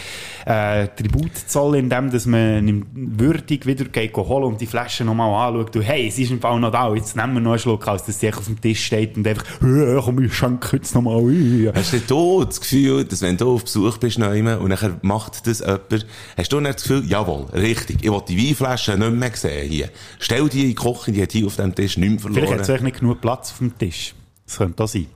[0.45, 5.49] äh, Tribut zollen, indem dass man ihn würdig wieder geht holen und die Flasche nochmal
[5.49, 5.75] anschaut.
[5.75, 6.93] Und hey, es ist im Fall noch da.
[6.95, 9.45] Jetzt nehmen wir noch einen Schluck, als dass sie auf dem Tisch steht und einfach,
[9.77, 11.71] «Ja, komm, ich schenke jetzt nochmal ein.
[11.75, 15.45] Hast du du das Gefühl, dass wenn du auf Besuch bist neuem und nachher macht
[15.47, 16.05] das jemand,
[16.37, 19.89] hast du dann das Gefühl, jawohl, richtig, ich will die Weinflasche nicht mehr sehen hier.
[20.19, 22.53] Stell die in die Küche, die hat hier auf dem Tisch nicht mehr Vielleicht verloren.
[22.55, 24.13] hat es euch nicht genug Platz auf dem Tisch.
[24.45, 25.07] Das könnte auch sein.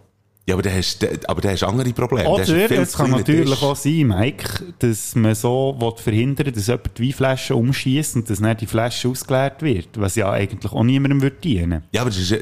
[0.47, 2.24] Ja, aber dann hast, du- aber dann hast du andere Probleme.
[2.24, 3.62] Dann Oder es kann natürlich Tisch.
[3.64, 8.39] auch sein, Mike, dass man so will verhindern dass jemand die Weinflasche umschießt und dass
[8.39, 11.84] dann die Flasche ausgeleert wird, was ja eigentlich auch niemandem würde dienen.
[11.91, 12.36] Ja, aber das ist,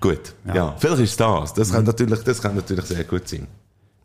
[0.00, 0.34] gut.
[0.52, 0.74] Ja.
[0.78, 1.54] vielleicht ist das.
[1.54, 3.46] Das kann natürlich, das kann natürlich sehr gut sein.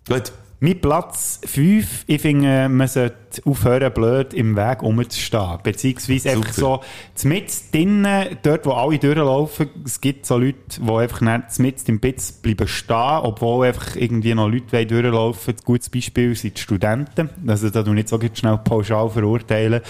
[0.08, 0.32] Gut.
[0.60, 5.60] Mein Platz 5, ich finde, man sollte aufhören, blöd im Weg rumzustehen.
[5.64, 6.82] Beziehungsweise einfach so,
[7.24, 12.00] mit drinnen, dort wo alle durchlaufen, es gibt so Leute, die einfach nicht mit im
[12.00, 15.56] Bitz bleiben stehen, obwohl einfach irgendwie noch Leute wollen durchlaufen.
[15.56, 17.30] Ein gutes Beispiel sind die Studenten.
[17.48, 19.82] Also da ich nicht so schnell pauschal verurteilen.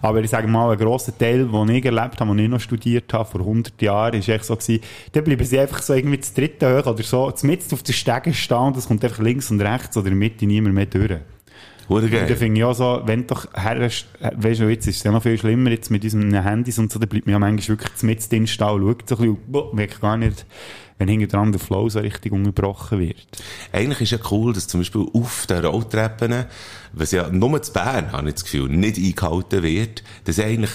[0.00, 3.12] Aber ich sage mal, ein grosser Teil, den ich erlebt habe, den ich noch studiert
[3.12, 4.80] habe, vor 100 Jahren, ist echt so gewesen,
[5.12, 8.34] da bleiben sie einfach so irgendwie zu dritten hoch oder so, mitten auf den Stegen
[8.34, 11.20] stehen und es kommt einfach links und rechts oder in der Mitte niemand mehr durch.
[11.88, 12.36] Hure Und da geil.
[12.36, 14.06] finde ich auch so, wenn doch weißt
[14.60, 17.06] du, jetzt ist es ja noch viel schlimmer, jetzt mit unseren Handys und so, da
[17.06, 20.00] bleibt man ja manchmal wirklich mit drin stehen und schaut so ein bisschen, boah, merkt
[20.00, 20.44] gar nicht,
[20.98, 23.26] wenn hinter dran der Flow so richtig unterbrochen wird.
[23.72, 26.44] Eigentlich ist ja cool, dass zum Beispiel auf den Rolltreppen,
[26.92, 30.70] was ja nur zu Bern, habe ich das Gefühl, nicht eingehalten wird, dass eigentlich,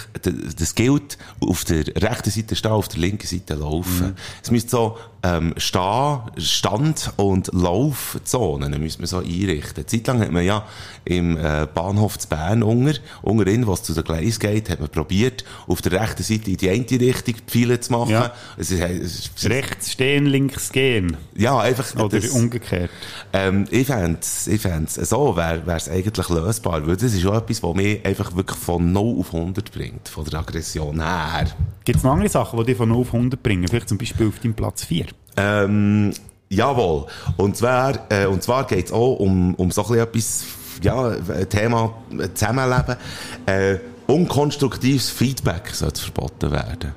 [0.57, 4.15] das gilt, auf der rechten Seite stehen, auf der linken Seite laufen.
[4.41, 9.87] Es müsste so, ähm, stehen, Stand- und Laufzonen müsste man so einrichten.
[9.87, 10.65] Zeitlang hat man ja
[11.05, 15.43] im äh, Bahnhof zu Bern unter, unterin, was zu der Gleis geht, hat man probiert,
[15.67, 18.11] auf der rechten Seite in die eine Richtung Pfeile zu machen.
[18.11, 18.33] Ja.
[18.57, 21.15] Es ist, es ist, Rechts stehen, links gehen.
[21.35, 22.91] ja, einfach, Oder das- umgekehrt.
[23.31, 27.75] ähm, ich ich fänd's, so wäre es eigentlich lösbar, weil das ist auch etwas, was
[27.75, 31.47] mich einfach wirklich von 0 auf 100 bringt, von der Aggression her.
[31.85, 33.67] Gibt es noch andere Sachen, die dich von 0 auf 100 bringen?
[33.67, 35.07] Vielleicht zum Beispiel auf deinem Platz 4.
[35.37, 36.13] Ähm,
[36.49, 37.05] jawohl.
[37.37, 40.45] Und zwar, äh, und zwar geht's auch um, um so ein etwas,
[40.81, 42.95] ja, ein Thema äh, Zusammenleben.
[43.45, 43.77] Äh,
[44.07, 46.93] unkonstruktives Feedback sollte verboten werden.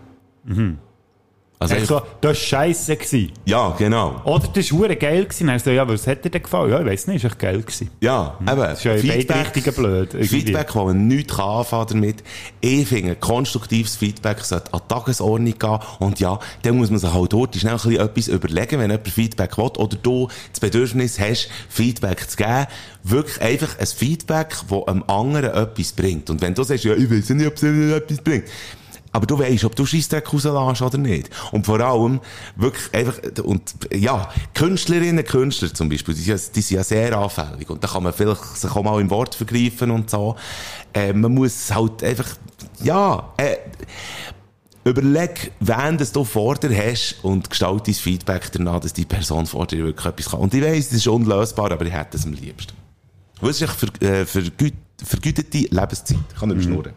[1.59, 2.97] Also, Echt so, das war scheisse.
[2.97, 3.33] gewesen.
[3.47, 4.21] ja, genau.
[4.25, 5.25] Oder das war geil.
[5.25, 5.47] gewesen.
[5.47, 6.71] Dann so, ja, was hat dir denn gefallen?
[6.71, 7.91] Ja, ich weiss nicht, ist echt geil gewesen.
[8.01, 8.57] Ja, eben.
[8.59, 10.13] Das ist ja in beide blöd.
[10.13, 10.27] irgendwie.
[10.27, 12.23] Feedback, wo man nichts anfangen damit.
[12.61, 15.79] Ich finde, konstruktives Feedback sollte an die Tagesordnung gehen.
[15.99, 19.09] Und ja, dann muss man sich halt dort schnell ein bisschen etwas überlegen, wenn jemand
[19.09, 19.71] Feedback will.
[19.79, 22.67] Oder du das Bedürfnis hast, Feedback zu geben.
[23.03, 26.29] Wirklich einfach ein Feedback, das einem anderen etwas bringt.
[26.29, 28.45] Und wenn du sagst, ja, ich weiß nicht, ob es etwas bringt.
[29.13, 31.31] Aber du weißt, ob du Scheissdreck rauslässt oder nicht.
[31.53, 32.21] Und vor allem,
[32.57, 37.17] wirklich einfach, und, ja, Künstlerinnen, Künstler zum Beispiel, die, sind ja- die sind ja sehr
[37.17, 37.71] anfällig.
[37.71, 40.37] Und da kann man vielleicht sich auch mal im Wort vergreifen und so.
[40.93, 42.27] Äh, man muss halt einfach,
[42.83, 43.57] ja, äh,
[44.85, 49.47] überleg, wen das du vor dir hast und gestalt dein Feedback danach, dass die Person
[49.47, 50.41] vor dir wirklich etwas kann.
[50.41, 52.75] Und ich weiss, das ist unlösbar, aber ich hätte es am liebsten.
[53.41, 56.19] Was ist ver, äh, vergüt, vergütete Lebenszeit?
[56.33, 56.93] Ich kann nicht mehr schnurren.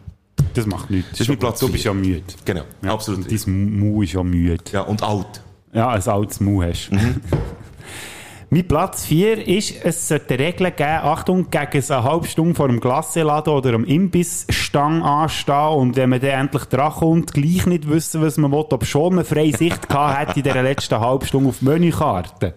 [0.54, 1.10] Das macht nichts.
[1.10, 2.22] Das ist mein Platz Du bist ja müde.
[2.44, 3.28] Genau, Ja, absolut.
[3.28, 4.64] Und dein Mu ist ja müde.
[4.72, 5.42] Ja, und alt.
[5.72, 6.90] Ja, ein altes Mu hast.
[8.50, 12.80] mein Platz 4 ist, es sollte Regeln geben, Achtung, gegen eine halbe Stunde vor dem
[12.80, 18.22] Glasseladen oder am Imbissstang anstehen und wenn man dann endlich dran kommt, gleich nicht wissen,
[18.22, 21.50] was man will, ob schon eine freie Sicht gehabt hätte in dieser letzten halben Stunde
[21.50, 22.54] auf Menükarte.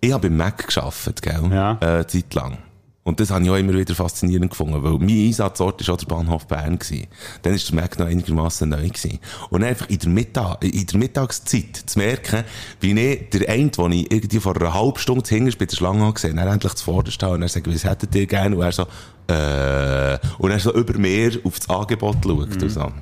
[0.00, 1.50] Ich habe beim Mac gearbeitet, gell?
[1.50, 1.78] Ja.
[1.80, 2.58] Äh, Zeit lang.
[3.04, 6.06] Und das habe ich auch immer wieder faszinierend gefunden, weil mein Einsatzort war auch der
[6.06, 6.78] Bahnhof Bern.
[6.78, 7.06] Gewesen.
[7.42, 8.88] Dann war der Mac noch einigermaßen neu.
[8.88, 9.18] Gewesen.
[9.50, 12.44] Und einfach in der, Mittag, in der Mittagszeit zu merken,
[12.80, 16.00] wie ich der eine, den ich irgendwie vor einer halben Stunde hinterst bei der Schlange
[16.00, 18.56] habe gesehen, dann endlich zuvorderst habe und er sagt, was hättet ihr gerne?
[18.56, 18.82] Und er so,
[19.28, 22.62] äh, und er so über mehr auf das Angebot schaut.
[22.62, 22.92] Und so.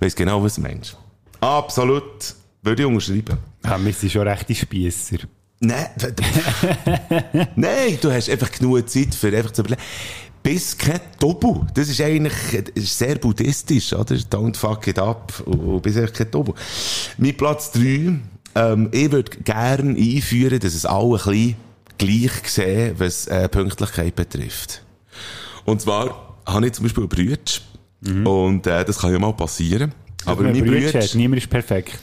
[0.00, 0.96] Weiss genau, was du meinst.
[1.40, 2.34] Absolut.
[2.62, 3.38] Würde ich unterschreiben.
[3.64, 5.18] Ja, wir sind schon rechte Spiesser.
[5.60, 5.86] Nein,
[7.56, 9.82] nein, du hast einfach genug Zeit für einfach zu überlegen.
[10.42, 11.66] Bis kein Doppel.
[11.74, 12.32] Das ist eigentlich
[12.74, 14.14] das ist sehr buddhistisch, oder?
[14.14, 15.38] Don't fuck it up.
[15.44, 16.54] Und bis einfach kein Doppel.
[17.18, 18.20] Mein Platz 3
[18.54, 21.56] ähm, ich würde gerne einführen, dass es alle ein bisschen
[21.98, 24.82] gleich sehen, was äh, Pünktlichkeit betrifft.
[25.64, 27.60] Und zwar habe ich zum Beispiel Brütsch.
[28.02, 29.92] Und äh, das kann ja mal passieren.
[30.24, 32.00] Aber mein Brütsch, niemand ist perfekt.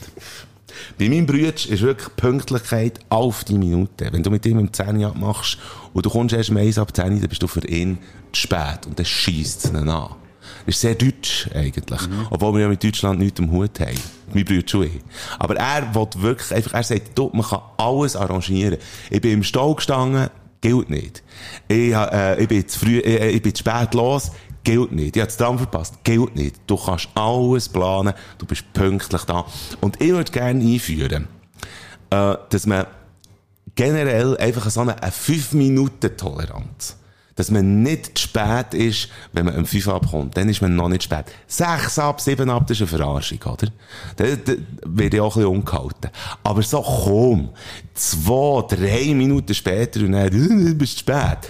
[0.98, 4.08] Bei meinem Brütsch ist wirklich Pünktlichkeit auf die Minute.
[4.12, 5.58] Wenn du mit ihm um 10 Uhr abmachst
[5.92, 7.98] und du kommst erst um 1 ab 10 Uhr, dann bist du für ihn
[8.32, 8.86] zu spät.
[8.86, 10.10] Und dann schießt es ihn an.
[10.66, 12.00] Das ist sehr deutsch, eigentlich.
[12.30, 13.98] Obwohl wir ja mit Deutschland nichts am Hut haben.
[14.32, 15.00] Mein Bruder schon ich.
[15.38, 18.78] Aber er will wirklich einfach, er sagt, du, man kann alles arrangieren.
[19.10, 20.28] Ich bin im Stall gestanden,
[20.60, 21.22] gilt nicht.
[21.68, 24.30] Ich, äh, ich bin zu früh, äh, ich bin zu spät los,
[24.68, 25.16] gilt nicht.
[25.16, 26.56] Ich habe das Tram verpasst, gilt nicht.
[26.66, 29.46] Du kannst alles planen, du bist pünktlich da.
[29.80, 31.26] Und ich würde gerne einführen,
[32.10, 32.84] äh, dass man
[33.74, 36.96] generell einfach so eine, eine 5-Minuten-Toleranz.
[37.34, 40.36] Dass man nicht zu spät ist, wenn man um 5 abkommt.
[40.36, 41.24] Dann ist man noch nicht spät.
[41.46, 43.68] 6 ab, 7 ab, das ist eine Verarschung, oder?
[44.16, 44.52] Da, da
[44.84, 46.10] werde ich auch ein bisschen umgehalten.
[46.42, 47.48] Aber so, komm,
[47.94, 51.48] 2, 3 Minuten später und dann, du bist spät.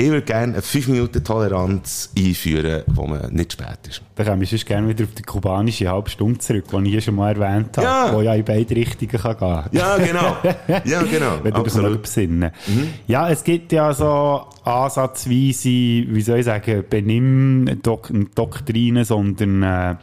[0.00, 4.00] Ich würde gerne eine 5-Minuten-Toleranz einführen, wo man nicht spät ist.
[4.14, 7.00] Da komme ich sonst gerne wieder auf die kubanische halbe Stunde zurück, die ich hier
[7.00, 8.14] schon mal erwähnt habe, Ja.
[8.14, 10.36] wo ja in beide Richtungen kann gehen Ja, genau.
[10.84, 11.40] Ja, genau.
[11.42, 12.52] Wenn du dich mal besinnen.
[13.08, 19.96] Ja, es gibt ja so ansatzweise, wie soll ich sagen, Benimm-Doktrinen, sondern, äh,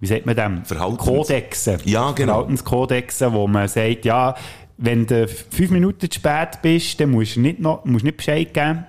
[0.00, 0.64] wie sagt man dem?
[0.64, 1.78] Verhaltens- Kodexe.
[1.84, 2.32] Ja, genau.
[2.32, 4.34] Verhaltenskodexe, wo man sagt, ja,
[4.76, 8.52] wenn du fünf Minuten zu spät bist, dann musst du nicht, noch, musst nicht Bescheid
[8.52, 8.86] geben.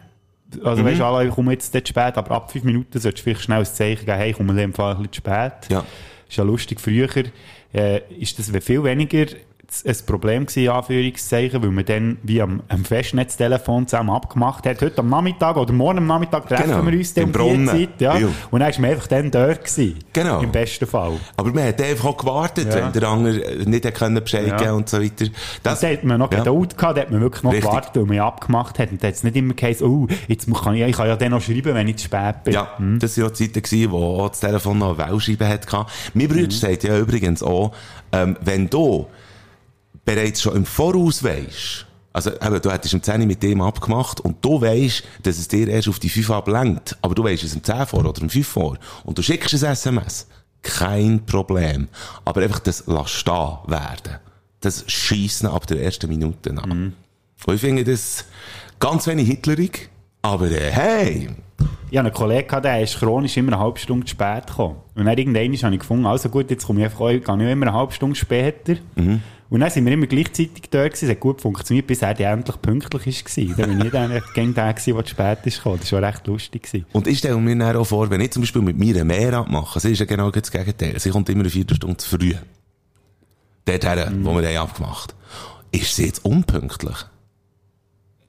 [0.64, 0.88] Also, Mhm.
[0.88, 3.44] weißt du, alle, ich komme jetzt zu spät, aber ab fünf Minuten solltest du vielleicht
[3.44, 5.70] schnell ein Zeichen geben, hey, ich komme in dem Fall ein bisschen zu spät.
[5.70, 5.86] Ja.
[6.30, 7.10] Ist ja lustig, früher
[7.74, 9.26] äh, ist das viel weniger
[9.86, 14.82] ein Problem gewesen, in Anführungszeichen, weil man dann wie am, am Festnetztelefon zusammen abgemacht hat.
[14.82, 17.68] Heute am Nachmittag oder morgen am Nachmittag treffen Genau, wir uns dann im um.
[17.68, 17.90] Zeit.
[18.00, 18.18] Ja.
[18.18, 18.28] Ja.
[18.50, 20.00] Und dann ist man einfach dann dort gewesen.
[20.14, 20.40] Genau.
[20.42, 21.14] Im besten Fall.
[21.36, 22.76] Aber man hat einfach auch gewartet, Ja.
[22.76, 23.34] wenn der andere
[23.66, 24.58] nicht hat können Bescheid Ja.
[24.58, 25.26] geben und so weiter.
[25.64, 26.40] Das, Da hat man noch Ja.
[26.40, 27.70] Geduld gehabt, da hat man wirklich noch Richtig.
[27.70, 28.92] gewartet, weil man abgemacht hat.
[28.92, 31.32] Und da hat es nicht immer geheißen, oh, jetzt kann ich, ich kann ja dann
[31.32, 32.54] noch schreiben, wenn ich zu spät bin.
[32.54, 35.86] Ja, das waren ja Zeiten, gewesen, wo das Telefon noch eine Wellscheibe hatte.
[36.14, 37.74] Mein Bruder sagt ja übrigens auch,
[38.14, 39.08] ähm, wenn du
[40.08, 44.22] bereits schon im Voraus weisst, also eben, du hättest um 10 Uhr mit dem abgemacht
[44.22, 47.54] und du weisst, dass es dir erst auf die 5 ablenkt, aber du weisst es
[47.54, 50.28] um 10 vor oder um 5 vor und du schickst ein SMS,
[50.62, 51.90] kein Problem.
[52.24, 54.16] Aber einfach das lass stehen werden.
[54.62, 56.94] Das schießen ab der ersten Minute an.
[57.46, 58.26] Und ich finde das
[58.80, 59.90] ganz wenig hitlerig,
[60.22, 61.30] aber äh, hey,
[61.92, 64.78] Ich habe einen Kollegen, der ist chronisch immer eine halbe Stunde zu spät gekommen.
[64.96, 67.68] Und dann irgendwann habe ich gefunden, also gut, jetzt komme ich einfach, gehe ich immer
[67.68, 68.76] eine halbe Stunde später.
[69.50, 72.62] Und dann sind wir immer gleichzeitig dort gewesen, es hat gut funktioniert, bis er endlich
[72.62, 73.56] pünktlich war.
[73.56, 75.80] Dann bin ich dann gegen den gewesen, der zu spät ist gekommen.
[75.80, 76.64] Das war recht lustig.
[76.64, 76.86] Gewesen.
[76.92, 79.80] Und ich stelle mir dann auch vor, wenn ich zum Beispiel mit mir mehr abmache,
[79.80, 81.00] sie ist ja genau das Gegenteil.
[81.00, 82.34] Sie kommt immer eine Viertelstunde zu früh.
[83.66, 85.14] Dorthin, wo wir haben abgemacht
[85.72, 86.98] Ist sie jetzt unpünktlich?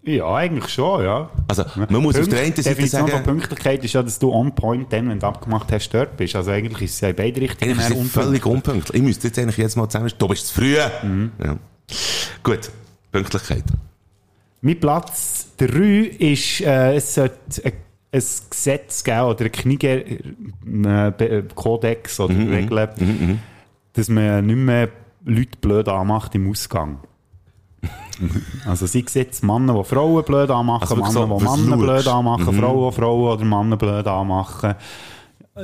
[0.09, 1.29] Ja, eigentlich schon, ja.
[1.49, 4.03] Also, man muss auf Pünkt- der einen die Seite Definition sagen, von Pünktlichkeit ist ja,
[4.03, 6.35] dass du on point dann, wenn du abgemacht hast, dort bist.
[6.35, 8.97] Also eigentlich ist es ja in beide Richtungen mehr völlig unpünktlich.
[8.97, 10.77] Ich müsste jetzt eigentlich jetzt mal zusammen, du bist zu früh.
[11.03, 11.33] Mhm.
[11.45, 11.57] Ja.
[12.43, 12.71] Gut,
[13.13, 13.65] Pünktlichkeit.
[14.61, 15.69] Mein Platz 3
[16.19, 17.73] ist, äh, es sollte ein,
[18.13, 20.05] ein Gesetz geben oder ein Knige,
[20.67, 23.41] äh, Kodex oder Mhm, Regeln,
[23.93, 24.89] dass man nicht mehr
[25.25, 26.99] Leute blöd anmacht im Ausgang.
[28.67, 32.57] also sei es jetzt Männer, die Frauen blöd anmachen, Also Männer, die Männer blöd anmachen,
[32.57, 32.61] Mhm.
[32.61, 34.75] Frauen, die Frauen oder Männer blöd anmachen.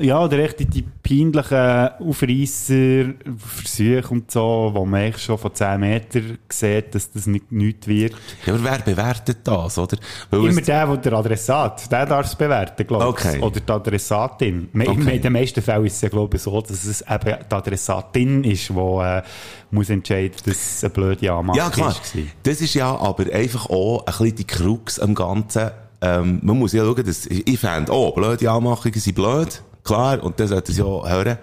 [0.00, 5.54] Ja, oder echt die, die peinlichen Aufreisser, Versuche und so, wo man eigentlich schon von
[5.54, 8.14] 10 Metern sieht, dass das nicht, nichts wird.
[8.46, 9.96] Ja, aber wer bewertet das, oder?
[10.30, 13.10] Weil Immer der, der der Adressat, der darf es bewerten, glaube ich.
[13.26, 13.40] Okay.
[13.40, 14.68] Oder die Adressatin.
[14.74, 15.16] Okay.
[15.16, 18.44] In den meisten Fällen ist es ja, glaube ich, so, dass es eben die Adressatin
[18.44, 19.22] ist, die äh,
[19.70, 21.90] muss entscheiden, dass es eine blöde Anmache Ja, klar.
[21.90, 22.12] ist.
[22.12, 22.30] gewesen.
[22.42, 25.70] Das ist ja aber einfach auch ein bisschen die Krux am Ganzen.
[26.00, 29.62] Ähm, man muss ja schauen, dass, ich fände, oh, blöde Anmachungen sind blöd.
[29.84, 31.36] Klar, und das sollte es ja auch hören.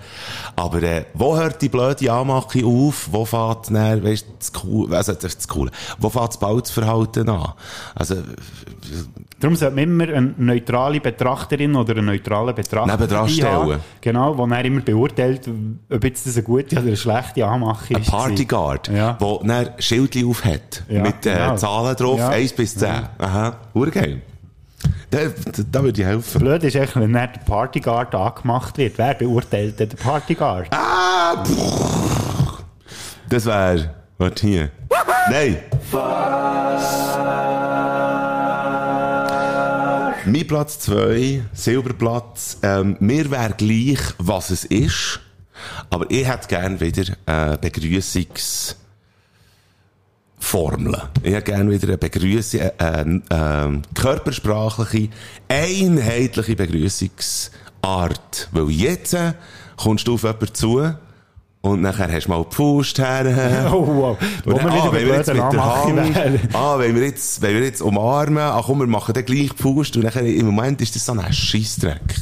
[0.55, 3.07] Aber, äh, wo hört die blöde Anmachung auf?
[3.11, 5.69] Wo fährt dann, weißt das cool, also, das, das coole.
[5.99, 7.53] Wo fährt das Balzverhalten an?
[7.93, 8.15] Also,
[9.39, 13.47] Darum sollte man immer eine neutrale Betrachterin oder einen neutralen Betrachter stellen.
[13.51, 13.75] haben.
[13.99, 15.49] Genau, wo er immer beurteilt,
[15.91, 18.11] ob jetzt das eine gute oder eine schlechte Anmache ein ist.
[18.11, 19.17] Partyguard, Ja.
[19.19, 20.83] wo dann Schildchen auf hat.
[20.89, 21.55] Ja, mit, äh, genau.
[21.55, 22.29] Zahlen drauf, Ja.
[22.29, 22.89] 1 bis 10.
[23.17, 24.21] Aha, urgeil.
[25.11, 25.19] Da,
[25.69, 26.39] da, würde ich helfen.
[26.39, 28.97] Blöd ist echt, wenn dann der Partyguard angemacht wird.
[28.97, 30.69] Wer beurteilt denn den Partyguard?
[30.71, 32.63] Ah, pff.
[33.27, 34.69] Das wäre, warte hier.
[35.29, 35.57] Nein.
[40.25, 42.59] Mein Platz 2, Silberplatz.
[42.63, 45.19] Ähm, mir wäre gleich, was es ist.
[45.89, 48.77] Aber ich hätte gern wieder äh, Begrüßungs
[50.41, 50.97] Formeln.
[51.23, 55.09] Ich hätte gerne wieder eine Begrüßung, äh, äh, äh, körpersprachliche,
[55.47, 58.49] einheitliche Begrüßungsart.
[58.51, 59.33] Weil jetzt äh,
[59.77, 60.93] kommst du auf jemanden zu
[61.61, 63.69] und nachher hast du mal die Faust her.
[63.71, 64.17] Oh, wow.
[64.43, 67.53] Wo Und dann, ah, wenn wir jetzt mit der Hand, ah, wenn wir jetzt, wenn
[67.53, 70.81] wir jetzt umarmen, ach komm, wir machen dann gleich die Faust und nachher, im Moment
[70.81, 72.15] ist das so ein Scheissdreck.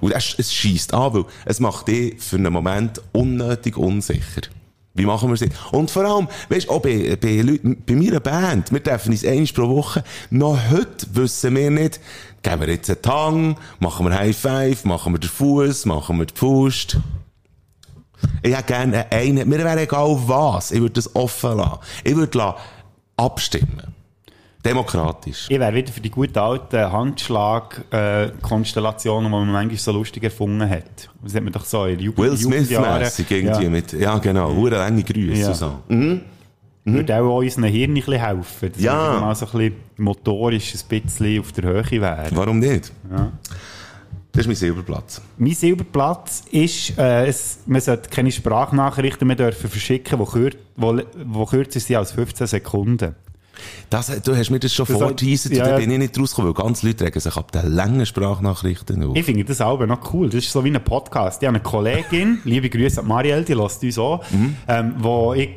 [0.00, 4.42] Und das, es scheisst an, weil es macht dich für einen Moment unnötig unsicher.
[4.96, 5.48] Wie machen wir es?
[5.72, 9.24] Und vor allem, weißt du, auch bei, bei Leuten, bei meiner Band, wir treffen uns
[9.24, 12.00] einmal pro Woche, noch heute wissen wir nicht,
[12.42, 16.26] geben wir jetzt einen Tang, machen wir High Five, machen wir den Fuß, machen wir
[16.26, 16.98] die Faust.
[18.42, 21.78] Ich hätte gerne einen, mir wäre egal was, ich würde das offen lassen.
[22.02, 22.54] Ich würde
[23.16, 23.95] abstimmen.
[24.68, 25.46] Demokratisch.
[25.48, 31.08] Ich wäre wieder für die guten alten Handschlag-Konstellationen, die man manchmal so lustig erfunden hat.
[31.22, 32.36] Das hat man doch so in Jugend Will.
[32.36, 33.70] Smith-mässig irgendwie Ja.
[33.70, 35.48] mit, ja genau, hure lange Grüße Ja.
[35.48, 35.78] und so.
[35.88, 36.20] Mhm.
[36.84, 39.14] Würde auch unseren Hirn ein bisschen helfen, dass Ja.
[39.14, 42.28] wir mal so ein bisschen motorisch ein bisschen auf der Höhe wären.
[42.36, 42.92] Warum nicht?
[43.10, 43.32] Ja.
[44.30, 45.20] Das ist mein Silberplatz.
[45.38, 51.00] Mein Silberplatz ist, äh, es, man sollte keine Sprachnachrichten mehr dürfen verschicken, die kür wo,
[51.24, 53.14] wo kürzer sind als 15 Sekunden.
[53.90, 56.82] Das, du hast mir das schon und ja, da bin ich nicht rausgekommen, weil ganz
[56.82, 59.16] Leute regen sich ab den langen Sprachnachrichten auf.
[59.16, 60.26] Ich finde das auch noch cool.
[60.28, 61.42] Das ist so wie ein Podcast.
[61.42, 64.56] Ich habe eine Kollegin, liebe Grüße an Marielle, die lässt uns auch, Mhm.
[64.68, 65.50] ähm, wo ich,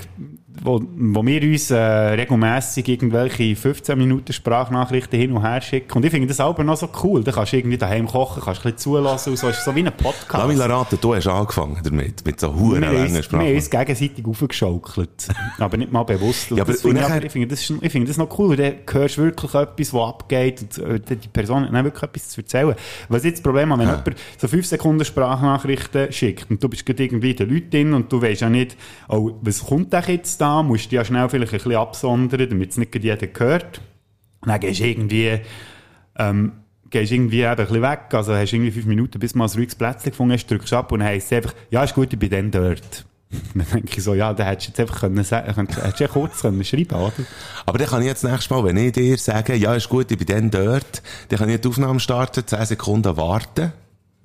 [0.62, 5.91] wo, wo wir uns äh, regelmässig irgendwelche 15 Minuten Sprachnachrichten hin und her schicken.
[5.97, 7.24] Und ich finde das auch noch so cool.
[7.24, 9.47] Da kannst du irgendwie daheim kochen, kannst ein bisschen zulassen und so.
[9.49, 10.34] Ist so wie ein Podcast.
[10.34, 13.55] Lass mich raten, du hast angefangen damit, mit so huren langen uns, wir haben Sprachen.
[13.55, 15.28] uns gegenseitig aufgeschaukelt.
[15.60, 16.51] aber nicht mal bewusst.
[16.51, 18.55] Ja, aber- das ich, nachher- aber ich, finde das, ich finde das noch cool.
[18.55, 20.62] Dann hörst du wirklich etwas, was abgeht.
[20.62, 20.78] Und
[21.12, 22.76] äh, die Person hat dann wirklich etwas zu erzählen.
[23.07, 26.86] Was jetzt das Problem ist, wenn jemand so 5 Sekunden Sprachnachrichten schickt und du bist
[26.86, 28.76] gerade irgendwie den Leuten drin und du weißt ja nicht,
[29.07, 30.49] oh, was kommt denn jetzt da?
[30.64, 33.82] Musst du ja schnell vielleicht ein bisschen absondern, damit es nicht jeder hört.
[34.41, 35.39] Und dann gehst du irgendwie,
[36.18, 36.52] ähm,
[36.89, 39.76] gehst irgendwie ein bisschen weg, also hast irgendwie fünf Minuten, bis du mal ein ruhiges
[39.76, 43.06] Plätzchen gefunden hast, drückst ab und heisst einfach, ja, ist gut, ich bin dann dort.
[43.54, 46.64] Dann denke ich so, ja, dann hättest du jetzt einfach können hättest ja kurz können
[46.64, 47.14] schreiben, oder?
[47.68, 50.18] Aber dann kann ich jetzt nächstes Mal, wenn ich dir sage, ja, ist gut, ich
[50.18, 53.72] bin dann dort, dann kann ich die Aufnahme starten, 10 Sekunden warten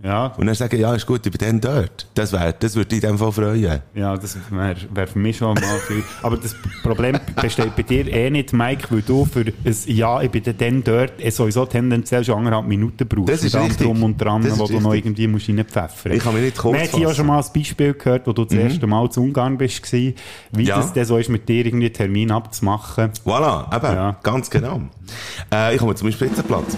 [0.04, 2.06] Ja, und dann sagen, ja, ist gut, ich bin dann dort.
[2.12, 3.80] Das wär, das würde dich in dem Fall freuen.
[3.94, 6.02] ja, das wäre wär für mich schon mal viel.
[6.22, 9.54] Aber das Problem besteht bei dir eh nicht, Mike, weil du für ein
[9.86, 13.30] Ja, ich bin dann dort, sowieso tendenziell schon anderthalb Minuten brauchst.
[13.32, 13.78] Das ist richtig.
[13.86, 16.80] Drum und dran, wo du noch irgendwie musst reinpfeffern Ich kann mich nicht kurz Wir
[16.86, 17.14] haben fassen.
[17.16, 20.14] schon mal ein Beispiel gehört, wo du das erste Mal zu Ungarn bist, wie
[20.58, 20.76] Ja.
[20.76, 23.10] das denn so ist, mit dir irgendwie einen Termin abzumachen.
[23.24, 24.16] Voilà, eben, Ja.
[24.22, 24.82] ganz genau.
[25.50, 26.76] Äh, ich komme zum Spitzenplatz.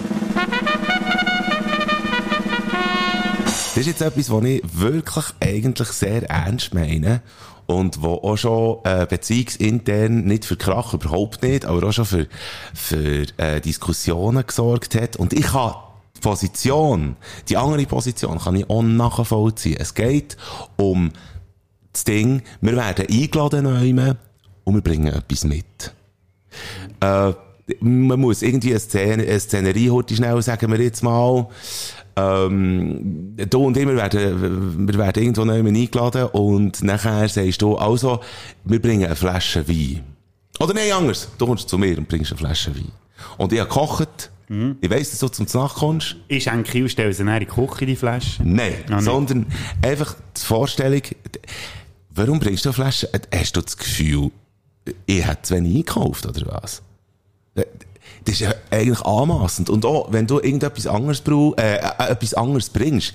[3.77, 7.21] Das ist jetzt etwas, was ich wirklich eigentlich sehr ernst meine
[7.67, 12.27] und wo auch schon äh, beziehungsintern nicht für Krach, überhaupt nicht, aber auch schon für,
[12.73, 15.17] für äh, Diskussionen gesorgt hat.
[15.17, 15.75] Und ich kann
[16.15, 17.17] die Position,
[17.49, 19.77] die andere Position kann ich auch nachvollziehen.
[19.79, 20.37] Es geht
[20.77, 21.11] um
[21.93, 24.15] das Ding, wir werden eingeladen neu
[24.63, 25.93] und wir bringen etwas mit.
[26.99, 27.33] Äh,
[27.79, 31.47] man muss irgendwie eine, Szene, eine Szenerie heute schnell, sagen wir jetzt mal,
[32.15, 37.75] ähm, du und ich, wir werden, wir werden irgendwo neu eingeladen und nachher sagst du,
[37.75, 38.21] also,
[38.63, 40.01] wir bringen eine Flasche Wein.
[40.59, 41.29] Oder nein, anders.
[41.37, 42.91] Du kommst zu mir und bringst eine Flasche Wein.
[43.37, 44.31] Und ich habe gekocht.
[44.81, 46.15] Ich weiss, dass du zum Nacht kommst.
[46.31, 48.41] Schenke und stelle sie dann in die Küche, die Flasche.
[48.43, 49.01] Nein, nicht.
[49.01, 49.45] sondern
[49.81, 51.01] einfach die Vorstellung,
[52.11, 53.09] warum bringst du eine Flasche?
[53.35, 54.31] Hast du das Gefühl,
[55.05, 56.81] ich hätte zu wenig eingekauft, oder was?
[58.27, 59.69] Das ist ja eigentlich anmassend.
[59.69, 63.13] Und auch, wenn du irgendetwas anderes, brauch, äh, äh, etwas anderes bringst.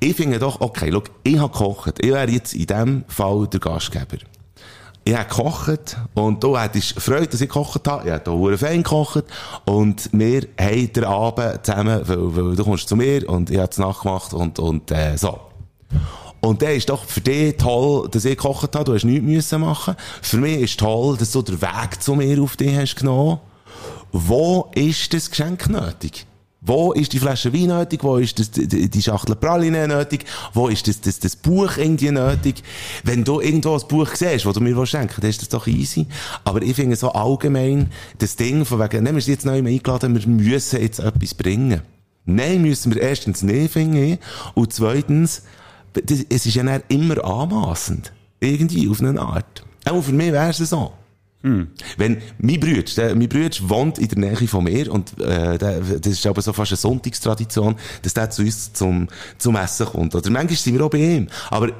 [0.00, 1.98] Ich finde doch, okay, schau, ich habe gekocht.
[1.98, 4.16] Ich wäre jetzt in diesem Fall der Gastgeber.
[5.04, 8.08] Ich habe gekocht und du hättest Freude, dass ich gekocht habe.
[8.08, 9.24] Ich habe hier fein gekocht
[9.64, 13.70] und wir haben den Abend zusammen, weil, weil du kommst zu mir und ich habe
[13.70, 15.38] es nachgemacht und, und äh, so.
[16.40, 18.84] Und der ist doch für dich toll, dass ich gekocht habe.
[18.84, 19.96] Du hast nichts müssen machen.
[20.22, 23.38] Für mich ist toll, dass du den Weg zu mir auf dich hast genommen.
[24.12, 26.26] Wo ist das Geschenk nötig?
[26.66, 28.02] Wo ist die Flasche Wein nötig?
[28.02, 30.24] Wo ist das, die, die Schachtel Praline nötig?
[30.52, 32.64] Wo ist das, das, das Buch irgendwie nötig?
[33.04, 35.68] Wenn du irgendwo ein Buch siehst, das du mir schenken willst, dann ist das doch
[35.68, 36.06] easy.
[36.42, 40.14] Aber ich finde so allgemein das Ding von wegen, nehmen wir sind jetzt neu eingeladen,
[40.18, 41.82] wir müssen jetzt etwas bringen.
[42.24, 44.18] Nein, müssen wir erstens nicht, finde ich.
[44.54, 45.42] Und zweitens,
[45.92, 48.12] das, es ist ja immer anmassend.
[48.40, 49.64] Irgendwie, auf eine Art.
[49.88, 50.92] Auch für mich wäre es so.
[51.96, 55.80] Wenn mein Bruder, der, mein Bruder wohnt in der Nähe von mir und äh, der,
[55.80, 59.08] das ist aber so fast eine Sonntagstradition, dass der zu uns zum,
[59.38, 60.14] zum Essen kommt.
[60.14, 61.28] Oder manchmal sind wir auch bei ihm.
[61.50, 61.70] Aber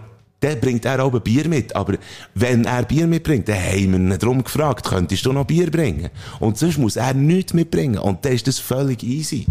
[0.40, 1.74] dann bringt er auch ein Bier mit.
[1.74, 1.96] Aber
[2.34, 6.10] wenn er Bier mitbringt, dann haben wir ihn darum gefragt, könntest du noch Bier bringen?
[6.38, 7.98] Und sonst muss er nichts mitbringen.
[7.98, 9.46] Und dann ist das völlig easy.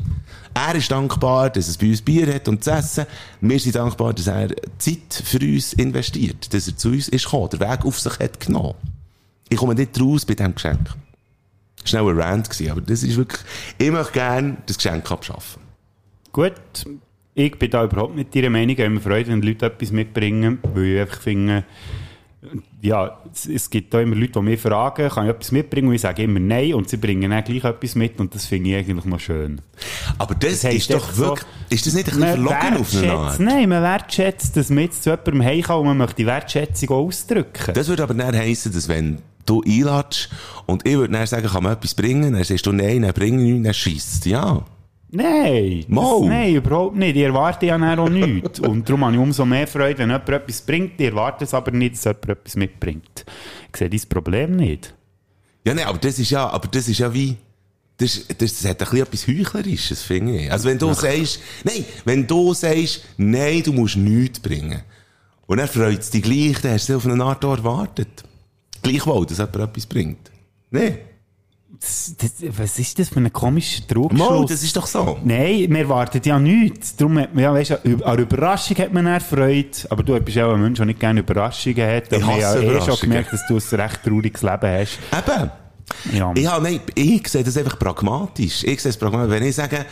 [0.53, 3.05] Er ist dankbar, dass es bei uns Bier hat und zu essen.
[3.41, 7.49] Wir sind dankbar, dass er Zeit für uns investiert, dass er zu uns ist gekommen,
[7.51, 8.75] der Weg auf sich hat genommen.
[9.49, 10.89] Ich komme nicht raus bei diesem Geschenk.
[11.83, 13.41] Schnell ein Rant gewesen, aber das ist wirklich,
[13.77, 15.61] ich möchte gerne das Geschenk abschaffen.
[16.31, 16.53] Gut,
[17.35, 18.71] ich bin da überhaupt nicht Ihrer Meinung.
[18.71, 21.63] Ich habe immer Freude, wenn Leute etwas mitbringen, weil ich einfach finde,
[22.81, 25.89] ja, es, gibt da immer Leute, die mich fragen, kann ich etwas mitbringen?
[25.89, 28.69] Und ich sage immer nein und sie bringen dann gleich etwas mit und das finde
[28.69, 29.61] ich eigentlich noch schön.
[30.17, 32.95] Aber das, heisst ist doch einfach so, wirklich, ist das nicht ein bisschen verlockend auf
[32.95, 33.39] eine Art?
[33.39, 37.05] Nein, man wertschätzt, dass man jetzt zu jemandem heimkommt und man möchte die Wertschätzung auch
[37.05, 37.73] ausdrücken.
[37.73, 40.29] Das würde aber dann heissen, dass wenn du einladest
[40.65, 43.39] und ich würde dann sagen, kann man etwas bringen, dann sagst du nein, dann bring
[43.39, 44.65] ich nichts, dann scheisst ja.
[45.11, 47.15] Nein, das, nein, überhaupt nicht.
[47.15, 48.59] Ich erwarte ja auch nichts.
[48.59, 50.99] Und darum habe ich umso mehr Freude, wenn jemand etwas bringt.
[50.99, 53.25] Ich erwarte es aber nicht, dass jemand etwas mitbringt.
[53.71, 54.93] Ich sehe dein Problem nicht.
[55.63, 57.37] Ja, nein, aber das ist ja, aber das ist ja wie,
[57.97, 60.51] das, das, das hat ein bisschen etwas Heuchlerisches, finde ich.
[60.51, 64.81] Also wenn du sagst, nein, wenn du sagst, nein, du musst nichts bringen.
[65.47, 68.23] Und dann freut es dich gleich, dann hast du auf eine Art erwartet.
[68.89, 70.31] Gleichwohl, dass jemand etwas bringt.
[70.71, 70.97] Nein.
[71.79, 74.29] Das, das, was ist das für ein komischer Trugschluss?
[74.29, 75.19] Mal, das ist doch so.
[75.23, 76.95] Nein, wir erwarten ja nichts.
[76.95, 79.69] Darum hat man, ja, weißt an Überraschung hat man Freude.
[79.89, 82.11] Aber du bist ja auch ein Mensch, der nicht gerne Überraschungen hat.
[82.11, 84.99] Ich haben ja eh schon gemerkt, dass du ein recht trauriges Leben hast.
[85.11, 85.51] Eben.
[86.13, 86.33] Ja.
[86.35, 88.63] Ja, nein, ich sehe das einfach pragmatisch.
[88.63, 89.31] Ich sehe es pragmatisch.
[89.31, 89.85] Wenn ich sage,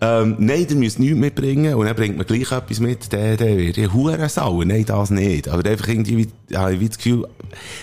[0.00, 3.56] ähm, nein, ihr müsst nichts mitbringen und dann bringt man gleich etwas mit, dann, dann
[3.56, 4.64] wird ich hure sauer.
[4.64, 5.48] Nein, das nicht.
[5.48, 6.18] Aber einfach irgendwie,
[6.50, 7.26] wie- habe ich das Gefühl,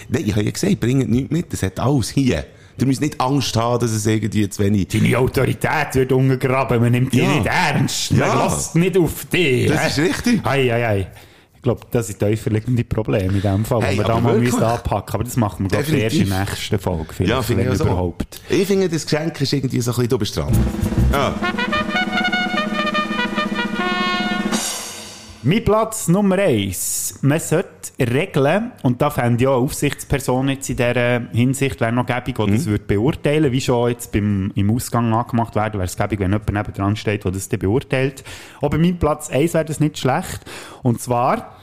[0.09, 2.45] nein, ich habe ja gesagt, bringt nichts mit, das hat alles hier.
[2.79, 4.87] Ihr müsst nicht Angst haben, dass es irgendwie zu wenig...
[4.87, 7.29] Deine Autorität wird untergraben, man nimmt Ja.
[7.31, 8.11] nicht ernst.
[8.11, 8.33] Ja.
[8.33, 9.67] Man lässt nicht auf dich.
[9.69, 9.87] Das hä?
[9.87, 10.45] ist richtig.
[10.45, 11.07] Ei, ei, ei.
[11.53, 14.39] Ich glaube, das sind tiefer liegende Probleme in dem Fall, Hey, wo wir da mal
[14.39, 17.13] müssen anpacken Aber das machen wir, glaube ich, erst in der nächsten Folge.
[17.13, 17.83] Vielleicht, Ja, finde ich auch so.
[17.83, 18.41] überhaupt.
[18.49, 20.51] Ich finde, das Geschenk ist irgendwie so ein bisschen, du bist dran.
[21.11, 21.35] Ja.
[25.43, 27.17] Mein Platz Nummer eins.
[27.23, 27.67] Man sollte
[27.99, 32.35] regeln, und da fände ich auch eine Aufsichtsperson jetzt in dieser Hinsicht, wäre noch gäbig,
[32.35, 32.53] die Mhm.
[32.53, 36.31] das würde beurteilen, wie schon jetzt beim, im Ausgang angemacht werden, wäre es gäbig, wenn
[36.31, 38.23] jemand neben dran steht, der das dann beurteilt.
[38.61, 40.41] Aber meinem Platz eins wäre das nicht schlecht.
[40.83, 41.55] Und zwar,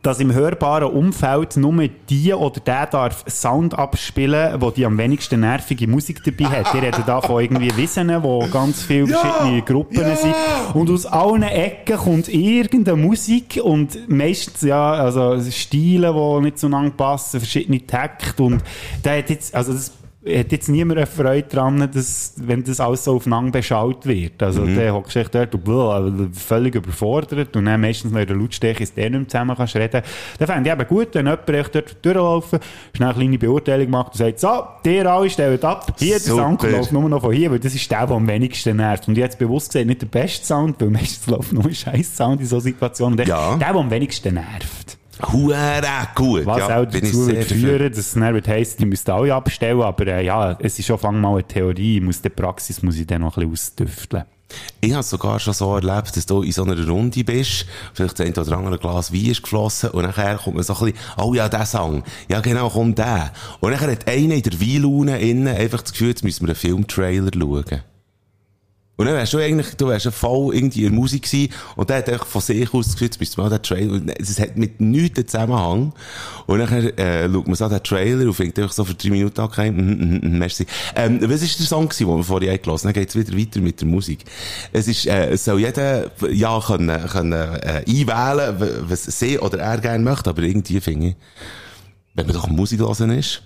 [0.00, 5.40] dass im hörbaren Umfeld nur die oder der darf Sound abspielen, wo die am wenigsten
[5.40, 6.72] nervige Musik dabei hat.
[6.72, 10.34] Die reden da von irgendwie Wissen, wo ganz viele verschiedene Gruppen sind.
[10.72, 16.92] Und aus allen Ecken kommt irgendeine Musik und meistens, ja, also Stile, die nicht zueinander
[16.92, 18.62] passen, verschiedene Takte und
[19.02, 19.92] da hat jetzt, also das
[20.24, 24.40] hat jetzt niemand eine Freude dran, dass, wenn das alles so aufeinander beschaut wird.
[24.40, 24.76] Also, Mhm.
[24.76, 28.84] der hockst du dort und bläh, völlig überfordert und dann meistens noch in der Lautstärke
[28.84, 30.02] ist der nicht mehr zusammen kannst reden.
[30.38, 32.60] Dann fände ich eben gut, wenn jemand echt dort durchlaufen,
[32.94, 36.42] schnell eine kleine Beurteilung macht und sagt, so, der alle stellt ab, hier, der Super.
[36.42, 39.08] Sound läuft nur noch von hier, weil das ist der, der am wenigsten nervt.
[39.08, 42.40] Und jetzt bewusst gesagt, nicht der beste Sound, weil meistens läuft nur ein scheiß Sound
[42.40, 43.18] in so Situationen.
[43.26, 43.56] Ja.
[43.56, 44.98] Der, der am wenigsten nervt.
[45.30, 45.82] Hure
[46.14, 46.46] gut.
[46.46, 47.56] Was ja, auch ich dazu wird dafür.
[47.56, 50.86] führen, dass es dann wird heissen, die müssten alle abstellen, aber äh, ja, es ist
[50.86, 54.24] schon mal eine Theorie, ich muss die Praxis muss ich dann noch ein bisschen ausdüfteln.
[54.80, 58.32] Ich habe sogar schon so erlebt, dass du in so einer Runde bist, vielleicht eine
[58.32, 61.48] oder andere Glas Wein ist geflossen und nachher kommt man so ein bisschen, oh ja,
[61.48, 62.02] der Song.
[62.28, 63.32] Ja, genau, kommt der.
[63.60, 66.56] Und nachher hat einer in der Weinlaune innen einfach das Gefühl, jetzt müssen wir einen
[66.56, 67.82] Filmtrailer schauen.
[69.02, 71.90] Und dann wärst du eigentlich, du wärst ja voll irgendwie in der Musik gewesen, und
[71.90, 74.80] der hat einfach von sich aus jetzt müssten wir auch den Trailer, es hat mit
[74.80, 75.92] nichts einen Zusammenhang.
[76.46, 79.40] Und dann, äh, schaut man so den Trailer und fängt einfach so für drei Minuten
[79.40, 80.66] an, okay, mhm, mhm, mhm, merci.
[80.94, 82.94] Ähm, was ist der Song gewesen, den wir vorher eingelassen haben?
[82.94, 84.24] Dann geht's wieder weiter mit der Musik.
[84.72, 90.04] Es ist, äh, soll jeder, ja, können, können, äh, einwählen, was sie oder er gerne
[90.04, 91.16] möchte, aber irgendwie finde ich,
[92.14, 93.42] wenn man doch Musik hören ist,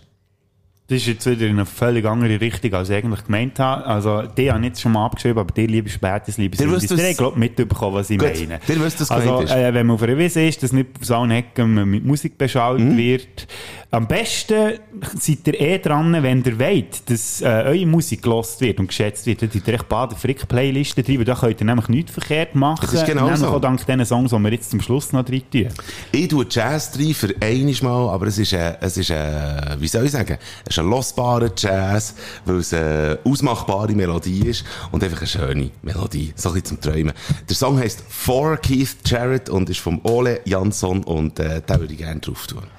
[0.88, 3.84] Das ist jetzt wieder in eine völlig andere Richtung, als ich eigentlich gemeint habe.
[3.86, 6.94] Also, die habe ich jetzt schon mal abgeschrieben, aber die liebe Spätes, liebe Sündis, die
[7.02, 8.60] haben, glaube mitbekommen, was ich Gut, meine.
[8.68, 11.90] der wüsste, was Also, äh, wenn man auf einer Wiese ist, dass nicht allen Ecken
[11.90, 12.96] mit Musik beschaut Mhm.
[12.96, 13.48] wird.
[13.96, 14.74] Am besten
[15.18, 19.24] seid ihr eh dran, wenn ihr wollt, dass äh, eure Musik gelost wird und geschätzt
[19.24, 19.40] wird.
[19.40, 22.54] Dann tut ihr echt Baden Frick Playlisten drin, weil da könnt ihr nämlich nichts verkehrt
[22.54, 22.80] machen.
[22.82, 23.48] Das ist genau nämlich so.
[23.48, 25.68] auch dank diesen Songs, die wir jetzt zum Schluss noch drin tun.
[26.12, 29.88] Ich tue Jazz rein für einiges Mal, aber es ist, äh, es ist, äh, wie
[29.88, 30.36] soll ich sagen,
[30.66, 35.70] es ist ein losbarer Jazz, weil es eine ausmachbare Melodie ist und einfach eine schöne
[35.80, 37.14] Melodie, so ein bisschen zum Träumen.
[37.48, 41.94] Der Song heisst For Keith Jarrett und ist vom Ole Jansson und äh, da würde
[41.94, 42.75] ich gerne drauf tun.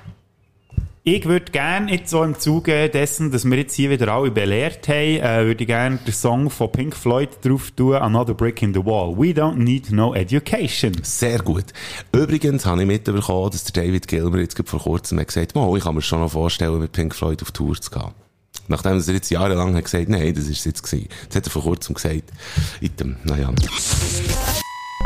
[1.09, 4.89] Ich würde gerne jetzt so im Zuge dessen, dass wir jetzt hier wieder alle belehrt
[4.89, 8.73] haben, äh, würde ich gerne den Song von Pink Floyd drauf tun, Another Brick in
[8.73, 9.15] the Wall.
[9.17, 11.01] We don't need no education.
[11.03, 11.63] Sehr gut.
[12.11, 15.83] Übrigens habe ich mitbekommen, dass der David Gilmer jetzt vor kurzem hat gesagt hat, ich
[15.85, 18.11] kann mir schon noch vorstellen, mit Pink Floyd auf Tour zu gehen.
[18.67, 21.07] Nachdem er jetzt jahrelang hat gesagt, nein, das ist es jetzt gewesen.
[21.29, 22.33] Das hat er vor kurzem gesagt.
[22.81, 23.49] Item, naja.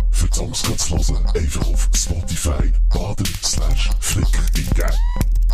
[0.09, 4.25] Für die Songs kannst du hören, einfach auf Spotify, baden, slash, flick,
[4.57, 4.97] eingeben.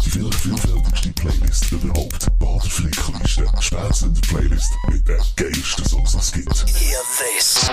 [0.07, 2.39] Die viel vielfältigste Playlist überhaupt.
[2.39, 7.71] Bader Flickliste, Spätzünder Playlist mit den geilsten Songs, die es gibt.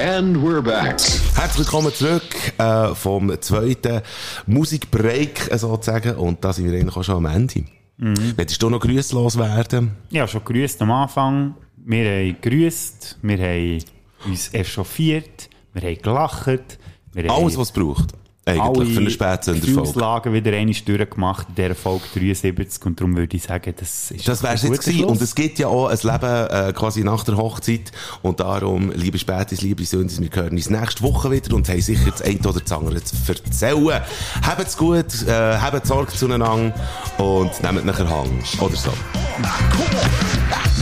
[0.00, 1.00] And we're back.
[1.34, 2.22] Herzlich willkommen zurück
[2.58, 4.02] äh, vom zweiten
[4.46, 6.14] Musikbreak äh, sozusagen.
[6.14, 7.64] Und da sind wir eigentlich auch schon am Ende.
[7.96, 8.34] Mhm.
[8.36, 9.96] Willst du noch grüßlos werden?
[10.10, 11.56] Ja, schon grüßt am Anfang.
[11.84, 13.84] Wir haben grüßt, wir haben
[14.24, 16.78] uns echauffiert, wir haben gelacht.
[17.12, 18.14] Wir haben Alles, was es braucht.
[18.48, 19.80] Eigentlich für eine Spätsünderfolge.
[19.80, 24.28] Gefühlslagen wieder einmal durchgemacht in dieser Folge 73 und darum würde ich sagen, das ist
[24.28, 25.04] Das wär's jetzt gewesen.
[25.04, 27.90] Und es gibt ja auch ein Leben äh, quasi nach der Hochzeit.
[28.22, 32.08] Und darum, liebe Spätis, liebe Sündis, wir hören uns nächste Woche wieder und haben sicher
[32.08, 34.02] das eine oder das andere zu erzählen.
[34.42, 36.72] Habt's gut, äh, habt Sorge zueinander
[37.18, 38.44] und nehmt nachher Hang.
[38.60, 38.92] Oder so.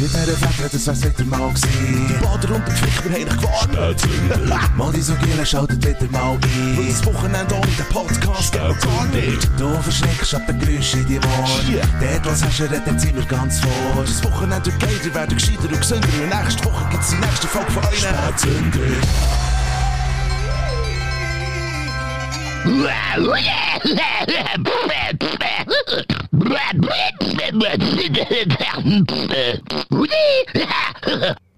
[0.00, 2.08] Mit dieser Fläche, das wär's wieder mal gewesen.
[2.08, 4.76] Die Bader und die Pflicht, wir haben dich gewarnt.
[4.76, 6.76] Mal die so Gielen schaltet wieder mal ein.
[6.76, 9.48] Weil das Wochenende ohne den Podcast geht gar nicht.
[9.58, 11.80] Du verschreckst ab den Geräuschen in die Ohren.
[12.00, 14.04] Dort, was hast du redet, sind wir ganz vor.
[14.04, 16.08] Das Wochenende wird geiler, wir werden gescheiter und gesünder.
[16.22, 17.98] Und nächste Woche gibt's die nächste Folge von euch.
[17.98, 18.80] Spätzünder.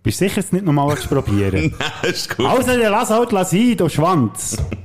[0.03, 1.75] Bist du sicher, es nicht nochmal probieren?
[2.03, 2.47] ist gut.
[2.47, 4.57] Also, dann lass halt sein, du Schwanz.